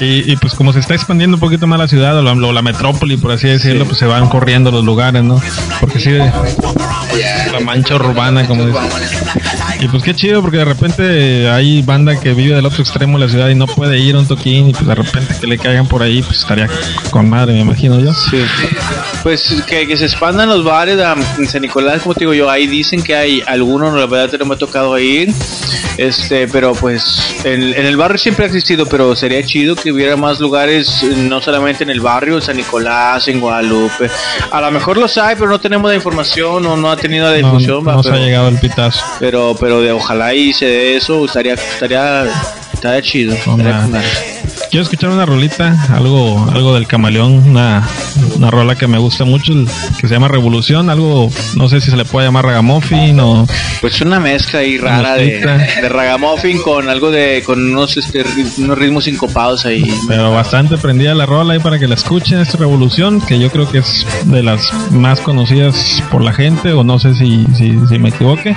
[0.00, 2.52] Y, y pues como se está expandiendo un poquito más la ciudad o la, o
[2.52, 5.40] la metrópoli, por así decirlo, pues se van corriendo los lugares, ¿no?
[5.80, 8.82] Porque sí, la mancha urbana, como dicen.
[9.78, 13.26] Y pues qué chido, porque de repente hay banda que vive del otro extremo de
[13.26, 15.58] la ciudad y no puede ir a un toquín y pues de repente que le
[15.58, 16.66] caigan por ahí, pues estaría
[17.10, 18.12] con madre, me imagino yo.
[18.14, 18.38] Sí.
[19.22, 22.48] Pues que, que se expandan los bares ah, en San Nicolás, como te digo yo,
[22.48, 25.30] ahí dicen que hay algunos, la verdad no me ha tocado ir,
[25.98, 30.16] este, pero pues en, en el barrio siempre ha existido, pero sería chido que hubiera
[30.16, 34.08] más lugares, no solamente en el barrio, en San Nicolás, en Guadalupe.
[34.50, 37.38] A lo mejor los hay, pero no tenemos la información o no ha tenido la
[37.40, 37.84] No, difusión.
[37.84, 39.00] no nos ha llegado el pitazo.
[39.20, 42.24] pero, pero de ojalá y se dé eso, estaría, estaría,
[42.72, 43.34] estaría chido.
[43.34, 44.00] estaría.
[44.70, 47.86] Quiero escuchar una rolita, algo, algo del camaleón, una,
[48.36, 49.52] una rola que me gusta mucho,
[50.00, 53.46] que se llama Revolución, algo, no sé si se le puede llamar ragamuffin o
[53.80, 58.24] Pues una mezcla ahí rara de, de ragamuffin con algo de con unos este
[58.58, 59.88] unos ritmos sincopados ahí.
[60.08, 63.70] pero bastante prendida la rola ahí para que la escuchen, esta Revolución, que yo creo
[63.70, 67.98] que es de las más conocidas por la gente, o no sé si, si, si
[67.98, 68.56] me equivoque.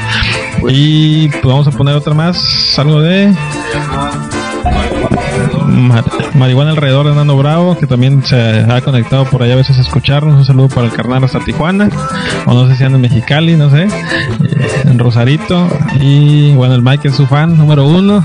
[0.67, 3.33] Y pues vamos a poner otra más, algo de
[5.67, 6.03] Mar-
[6.35, 9.81] Marihuana alrededor de Nano Bravo, que también se ha conectado por allá a veces a
[9.81, 10.35] escucharnos.
[10.35, 11.89] Un saludo para el carnal hasta Tijuana,
[12.45, 13.89] o no sé si anda en Mexicali, no sé, eh,
[14.85, 15.67] en Rosarito.
[15.99, 18.23] Y bueno, el Mike es su fan número uno.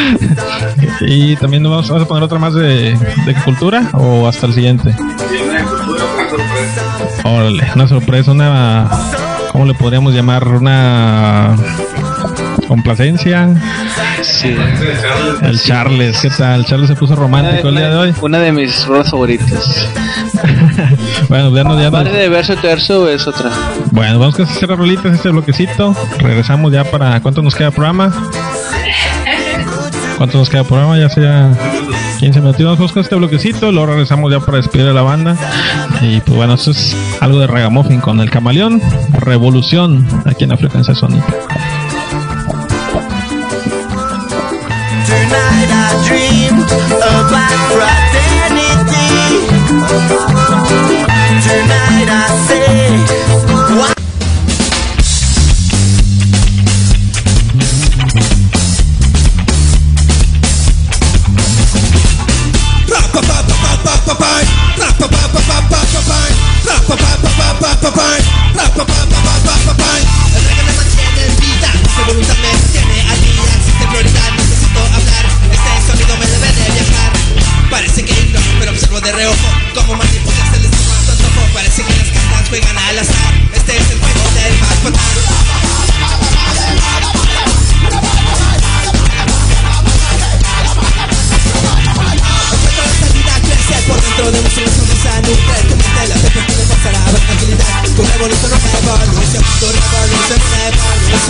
[1.00, 4.54] y también nos vamos, vamos a poner otra más de, de cultura, o hasta el
[4.54, 4.94] siguiente.
[7.24, 8.88] Órale, una sorpresa, una.
[9.52, 10.46] ¿Cómo le podríamos llamar?
[10.48, 11.56] Una.
[12.70, 13.48] Complacencia.
[14.22, 14.54] Sí.
[15.42, 16.64] El Charles, ¿qué tal?
[16.64, 18.14] Charles se puso romántico el día de hoy.
[18.20, 19.88] Una de mis rolas favoritas.
[21.28, 23.50] Bueno, ya no, ya no- Padre de verso terzo es otra.
[23.90, 25.94] Bueno, vamos a hacer rolitas este bloquecito.
[26.18, 27.20] Regresamos ya para.
[27.20, 28.12] ¿Cuánto nos queda programa?
[30.16, 30.96] ¿Cuánto nos queda programa?
[30.98, 31.50] Ya sea
[32.20, 32.64] 15 minutos.
[32.78, 33.70] Vamos con este bloquecito.
[33.72, 35.36] Luego regresamos ya para despedir a la banda.
[36.02, 38.80] Y pues bueno, esto es algo de Ragamuffin con el camaleón.
[39.12, 41.26] Revolución aquí en la frecuencia sónica.
[45.50, 46.70] Tonight I dreamed
[47.02, 49.10] about fraternity.
[51.42, 52.59] Tonight I say,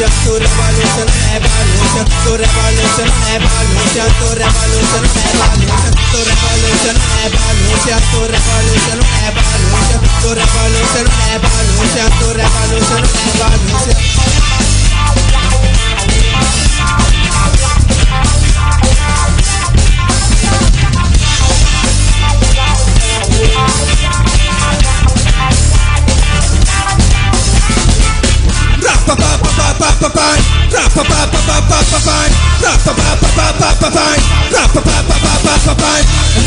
[0.00, 8.98] revolution, to revolution, evolution, to revolution, evolution, to revolution, evolution, to revolution, evolution, to revolution,
[9.28, 11.04] evolution, to revolution,
[11.36, 14.00] evolution, to revolution, evolution.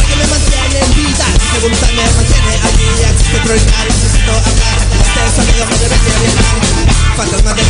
[0.08, 1.26] que me mantiene en vida
[1.60, 2.88] me mantiene allí
[5.04, 5.98] Este sonido me debe
[7.18, 7.64] Fantasma de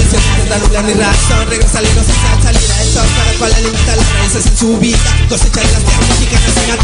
[2.03, 2.73] sin salida
[3.39, 6.83] para las en su vida Cosecha las tierras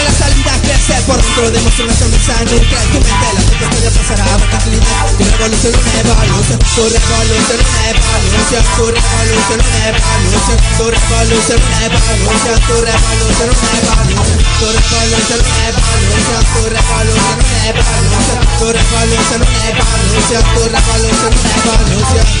[0.00, 4.24] Encuentra la salida, crece por dentro Demuestra una sonrisa nuclear Tu mente la tempestad pasará
[4.24, 10.88] a tranquilidad Tu revolución, una evolución Tu revolución, una evolución Tu revolución, una evolución Tu
[10.88, 18.40] revolución, una evolución Tu revolución, una evolución Tu revolución, una evolución Tu revolución, una evolución
[18.58, 22.40] Tu revolución, una evolución Tu revolución, una evolución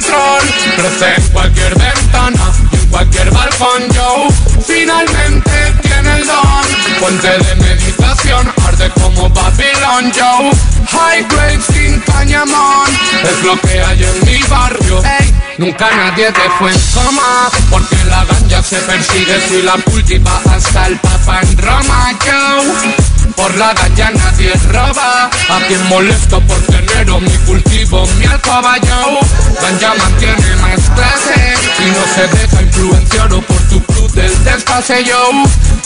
[0.00, 0.42] Control,
[0.76, 3.82] crece en cualquier ventana y en cualquier balcón.
[3.92, 4.28] Yo
[4.66, 6.64] finalmente tiene el don,
[6.98, 10.10] fuente de meditación, arde como Babylon.
[10.12, 10.50] Yo
[10.90, 12.88] high grade sin cañamón,
[13.24, 15.02] es lo que hay en mi barrio.
[15.04, 20.40] Ey, Nunca nadie te fue en coma Porque la ganja se persigue si la cultiva
[20.50, 25.30] hasta el papa en Roma Yo Por la ganja nadie roba.
[25.48, 26.90] A quien molesto por tener
[27.20, 29.20] mi cultivo mi alcoba Yo
[29.60, 35.30] Ganja mantiene más clase Y no se deja influenciar por tu club del desfase Yo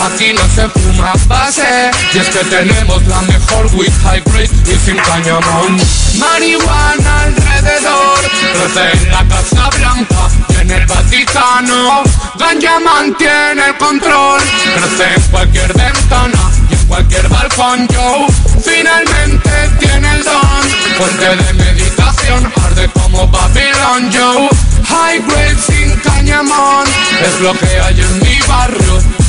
[0.00, 4.78] Aquí no se fuma base Y es que tenemos la mejor weed high grade y
[4.84, 5.76] sin cañamón
[6.18, 8.18] Marihuana alrededor
[8.52, 12.02] Crece en la Casa Blanca y en el Vaticano.
[12.38, 14.42] Ganja mantiene el control
[14.74, 16.50] Crece en cualquier ventana
[16.94, 17.88] cualquier balcón.
[17.88, 18.26] Yo
[18.62, 20.62] finalmente tiene el don
[20.96, 24.48] Fuente de meditación arde como Babylon Yo
[24.88, 26.86] High grade sin cañamón
[27.20, 29.23] Es lo que hay en mi barrio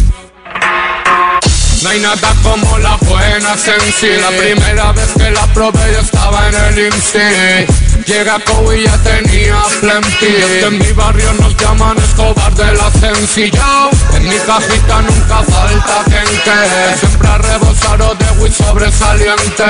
[1.86, 4.08] no hay nada como la buena sensi.
[4.20, 7.68] La primera vez que la probé yo estaba en el IMSI
[8.08, 10.26] Llega Cowie y ya tenía plenty.
[10.26, 16.04] Es en mi barrio nos llaman Escobar de la sencilla En mi cajita nunca falta
[16.06, 19.64] gente Siempre a rebosar o de whisky sobresaliente.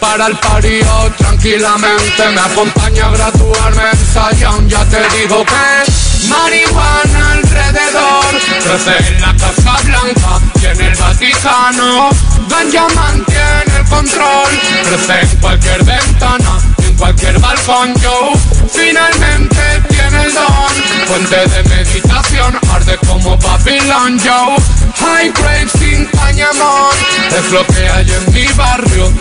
[0.00, 2.28] Para el parío tranquilamente.
[2.32, 4.68] Me acompaña a graduarme en Zion.
[4.68, 12.10] Ya te digo que marihuana alrededor, desde en la Casa Blanca y en el Vaticano,
[12.48, 14.50] ganja mantiene el control,
[14.90, 17.94] desde en cualquier ventana, en cualquier balcón.
[18.00, 18.32] Yo,
[18.72, 24.56] finalmente tiene el don, fuente de meditación, arde como Babylon yo,
[25.00, 26.94] high grade sin cañamón,
[27.36, 29.12] es lo que hay en mi barrio.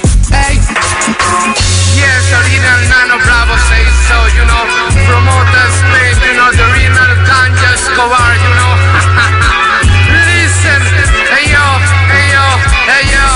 [1.93, 3.53] Yes, original nano bravo
[8.03, 8.73] Ganja Escobar, you know
[10.27, 10.81] Listen,
[11.31, 11.65] hey yo,
[12.11, 12.45] hey yo,
[12.87, 13.27] hey yo.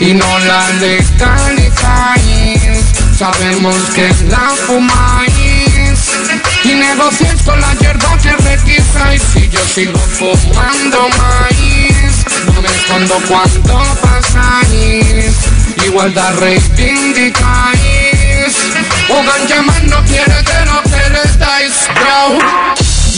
[0.00, 6.00] Y no la legalizáis Sabemos que la fumáis
[6.64, 12.24] Y negociáis con la hierba que requisáis Y yo sigo fumando maíz
[12.54, 15.34] No me escondo cuando pasáis
[15.84, 18.56] Igualdad reivindicáis
[19.10, 20.02] O ganja man no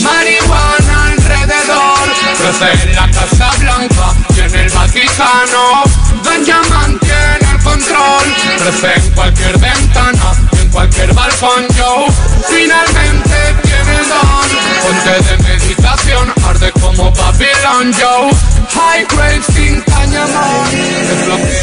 [0.02, 1.98] Marihuana alrededor.
[2.38, 5.82] Crece en la Casa Blanca y en el Vaticano.
[6.24, 8.34] Ganja mantiene el control.
[8.58, 11.66] Crece en cualquier ventana en cualquier balcón.
[11.76, 12.06] Yo
[12.48, 14.48] finalmente tiene don.
[14.82, 18.30] Fuente de meditación arde como Babylon Yo
[18.74, 20.68] High grade sin cañamón.
[20.72, 21.60] Es lo que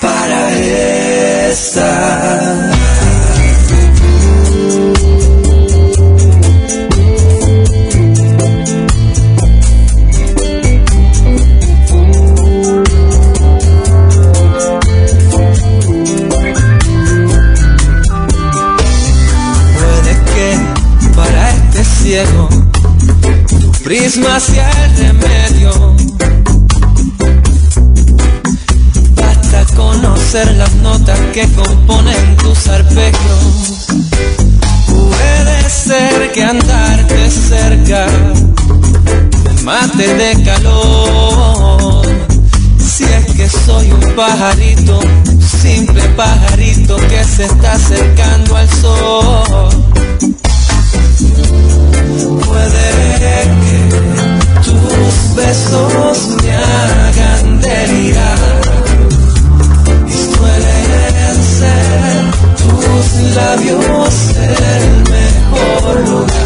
[0.00, 0.50] para
[1.50, 1.92] esta.
[23.92, 25.94] Prisma hacia el remedio.
[29.14, 33.86] Basta conocer las notas que componen tus arpegios.
[34.86, 38.06] Puede ser que andarte cerca
[39.62, 42.06] mate de calor.
[42.78, 45.00] Si es que soy un pajarito,
[45.60, 49.82] simple pajarito que se está acercando al sol.
[52.28, 52.86] Puede
[53.18, 53.36] que
[54.62, 58.38] tus besos me hagan delirar.
[60.06, 66.41] Y suelen ser tus labios el mejor lugar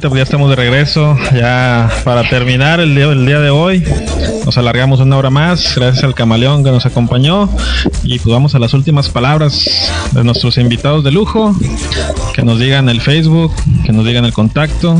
[0.00, 1.16] bandita, pues ya estamos de regreso.
[1.34, 3.84] Ya para terminar el día, el día de hoy,
[4.46, 5.74] nos alargamos una hora más.
[5.76, 7.48] Gracias al camaleón que nos acompañó.
[8.02, 11.54] Y pues vamos a las últimas palabras de nuestros invitados de lujo.
[12.34, 13.52] Que nos digan el Facebook,
[13.84, 14.96] que nos digan el contacto.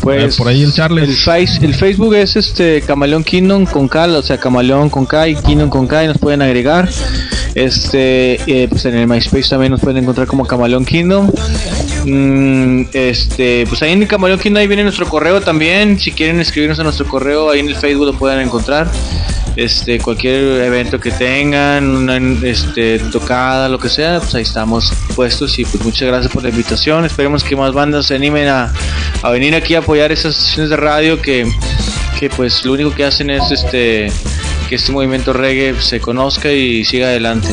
[0.00, 1.08] Pues por ahí el Charles.
[1.08, 5.28] El, face- el Facebook es este Camaleón Kingdom con K, o sea, Camaleón con K
[5.28, 6.88] y Kingdom con K y nos pueden agregar.
[7.54, 11.30] Este, eh, pues en el MySpace también nos pueden encontrar como Camaleón Kingdom.
[12.04, 15.98] Mm, este, pues ahí en el Camaleón Kingdom ahí viene nuestro correo también.
[15.98, 18.90] Si quieren escribirnos a nuestro correo, ahí en el Facebook lo pueden encontrar.
[19.56, 25.58] Este, cualquier evento que tengan, una este, tocada, lo que sea, pues ahí estamos puestos
[25.58, 27.04] y pues muchas gracias por la invitación.
[27.04, 28.72] Esperemos que más bandas se animen a,
[29.20, 31.50] a venir aquí a apoyar esas estaciones de radio que,
[32.20, 34.12] que pues lo único que hacen es este
[34.68, 37.48] que este movimiento reggae se conozca y siga adelante.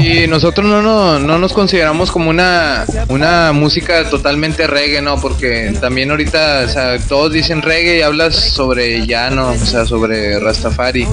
[0.00, 5.20] Y nosotros no, no, no nos consideramos como una, una música totalmente reggae, ¿no?
[5.20, 10.38] Porque también ahorita, o sea, todos dicen reggae y hablas sobre llano, o sea, sobre
[10.40, 11.06] Rastafari.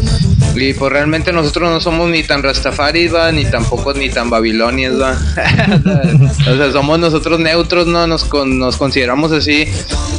[0.55, 4.93] Y pues realmente nosotros no somos ni tan Rastafari, va, ni tampoco ni tan babilonias,
[4.99, 5.12] va.
[6.51, 8.08] o sea, somos nosotros neutros, ¿no?
[8.08, 9.66] Nos, con- nos consideramos así.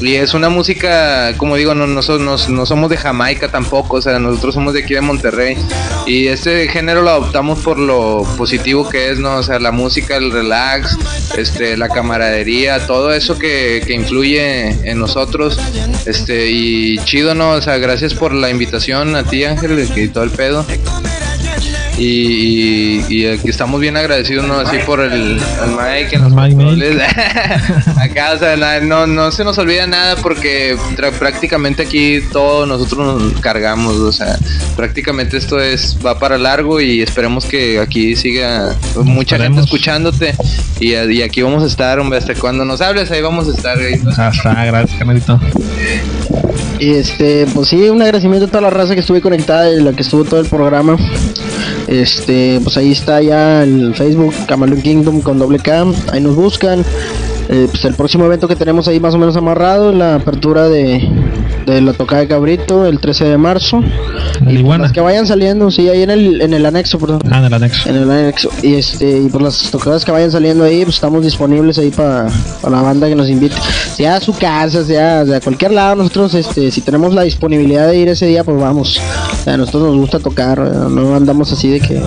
[0.00, 3.96] Y es una música, como digo, no, no, so- no- no somos de Jamaica tampoco,
[3.96, 5.56] o sea, nosotros somos de aquí de Monterrey.
[6.06, 9.36] Y este género lo adoptamos por lo positivo que es, ¿no?
[9.36, 10.96] O sea, la música, el relax,
[11.36, 15.58] este, la camaradería, todo eso que, que influye en nosotros.
[16.06, 17.52] Este, y chido, ¿no?
[17.52, 20.64] O sea, gracias por la invitación a ti, Ángel, y todo el pedo.
[21.98, 24.60] Y, y, y aquí estamos bien agradecidos, ¿no?
[24.60, 27.02] Así por el, el Mike en los controles.
[27.96, 30.76] Acá, o sea, no, no se nos olvida nada porque
[31.18, 34.38] prácticamente aquí todo nosotros nos cargamos, o sea,
[34.76, 40.34] prácticamente esto es va para largo y esperemos que aquí siga mucha gente escuchándote
[40.80, 43.76] y, y aquí vamos a estar, hombre, hasta cuando nos hables ahí vamos a estar.
[43.76, 44.00] güey.
[44.16, 45.40] Hasta, gracias, carnalito.
[46.78, 49.92] Y este, pues sí, un agradecimiento a toda la raza que estuve conectada y la
[49.92, 50.96] que estuvo todo el programa.
[51.86, 56.84] Este, pues ahí está ya el Facebook, Camaleon Kingdom con doble K, ahí nos buscan.
[57.50, 61.08] Eh, pues el próximo evento que tenemos ahí más o menos amarrado, la apertura de,
[61.72, 63.82] de la tocada de Cabrito, el 13 de marzo.
[64.46, 67.20] Y pues, las que vayan saliendo, sí, ahí en el, en el anexo, perdón.
[67.30, 67.88] Ah, en el anexo.
[67.88, 68.50] En el anexo.
[68.62, 72.28] Y este, y por las tocadas que vayan saliendo ahí, pues estamos disponibles ahí para
[72.62, 73.56] la banda que nos invite.
[73.94, 77.98] Sea a su casa, sea de cualquier lado, nosotros este, si tenemos la disponibilidad de
[77.98, 78.98] ir ese día, pues vamos.
[79.32, 82.02] O sea, a nosotros nos gusta tocar, no andamos así de que.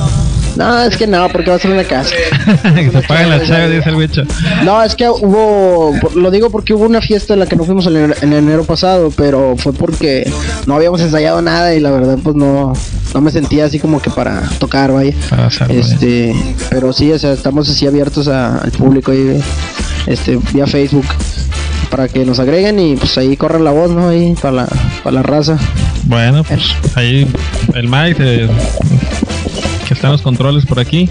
[0.56, 2.14] No, es que no, porque va a ser una casa.
[2.76, 4.24] que se paguen las chaves, dice el bicho.
[4.64, 7.86] No, es que hubo, lo digo porque hubo una fiesta en la que no fuimos
[7.88, 10.30] en, en- en enero pasado, pero fue porque
[10.68, 12.74] no habíamos ensayado nada y la verdad pues no,
[13.14, 15.14] no me sentía así como que para tocar, vaya.
[15.30, 16.36] Para hacerlo, Este,
[16.70, 19.42] pero sí, o sea, estamos así abiertos a- al público ahí,
[20.08, 21.06] este, vía Facebook
[21.90, 24.10] para que nos agreguen y pues ahí corran la voz, ¿no?
[24.10, 24.68] Ahí para la,
[25.04, 25.58] para la raza.
[26.04, 26.62] Bueno, pues
[26.96, 27.28] ahí
[27.74, 28.50] el Mike, eh,
[29.92, 31.10] que está en los controles por aquí.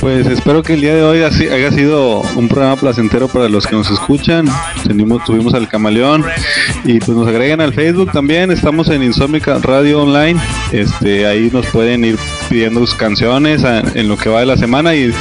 [0.00, 3.76] Pues espero que el día de hoy haya sido un programa placentero para los que
[3.76, 4.46] nos escuchan.
[4.86, 6.24] Tenimos, tuvimos al Camaleón
[6.84, 8.50] y pues nos agreguen al Facebook también.
[8.50, 10.40] Estamos en Insómica Radio Online.
[10.72, 12.16] Este, ahí nos pueden ir
[12.48, 15.12] pidiendo sus canciones en lo que va de la semana y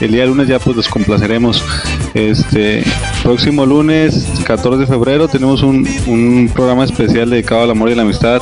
[0.00, 1.64] el día lunes ya pues los complaceremos.
[2.14, 2.82] Este,
[3.22, 8.02] próximo lunes 14 de febrero tenemos un, un programa especial dedicado al amor y la
[8.02, 8.40] amistad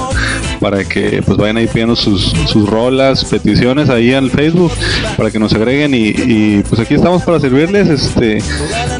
[0.63, 4.71] para que pues vayan ahí pidiendo sus, sus rolas, peticiones ahí al Facebook
[5.17, 7.89] para que nos agreguen y, pues aquí estamos para servirles.
[7.89, 8.39] Este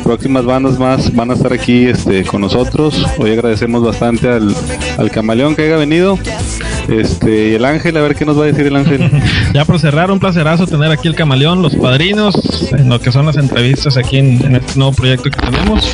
[0.03, 3.07] próximas bandas más van a estar aquí este con nosotros.
[3.17, 4.55] Hoy agradecemos bastante al,
[4.99, 6.19] al camaleón que haya venido.
[6.89, 9.09] Este y el ángel, a ver qué nos va a decir el ángel.
[9.55, 12.35] Ya por cerrar, un placerazo tener aquí el camaleón, los padrinos,
[12.73, 15.93] en lo que son las entrevistas aquí en este nuevo proyecto que tenemos.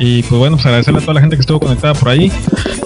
[0.00, 2.30] Y pues bueno, pues agradecerle a toda la gente que estuvo conectada por ahí.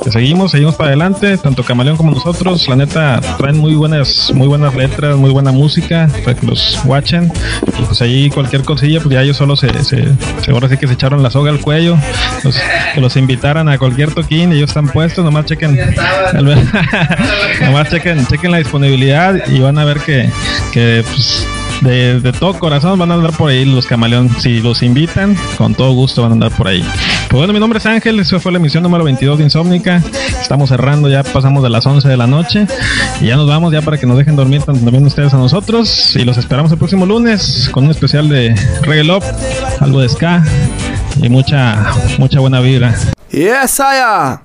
[0.05, 2.67] Que seguimos, seguimos para adelante, tanto camaleón como nosotros.
[2.69, 7.33] La neta, traen muy buenas, muy buenas letras, muy buena música, para que los watchen.
[7.79, 10.05] Y pues ahí cualquier cosilla, pues ya ellos solo se, se,
[10.43, 11.97] se- ahora sí que se echaron la soga al cuello.
[12.45, 12.57] Los-
[12.95, 15.79] que los invitaran a cualquier toquín, ellos están puestos, nomás chequen.
[17.61, 20.31] Nomás chequen, chequen la disponibilidad y van a ver que,
[20.73, 21.47] que pues,
[21.81, 24.29] de, todo corazón van a andar por ahí los camaleón.
[24.41, 26.85] Si los invitan, con todo gusto van a andar por ahí.
[27.29, 30.03] Pues bueno, mi nombre es Ángel, esa fue la emisión número 22 de Insómnica.
[30.41, 32.67] Estamos cerrando, ya pasamos de las 11 de la noche
[33.21, 36.17] y ya nos vamos ya para que nos dejen dormir también ustedes a nosotros.
[36.17, 39.25] Y los esperamos el próximo lunes con un especial de Reggae Love,
[39.81, 40.43] algo de ska
[41.19, 42.95] y mucha, mucha buena vibra.
[43.31, 44.39] Yes, I.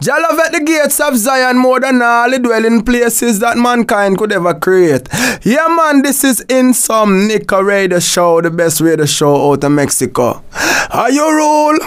[0.00, 0.16] Jah
[0.46, 4.54] at the gates of Zion more than all the dwelling places that mankind could ever
[4.54, 5.08] create.
[5.42, 10.42] Yeah, man, this is Insomnica Radio Show, the best radio show out of Mexico.
[10.90, 11.78] Are you rule?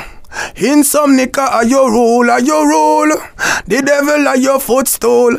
[0.56, 3.16] Insomnica are your rule, are your rule.
[3.66, 5.32] The devil are your footstool.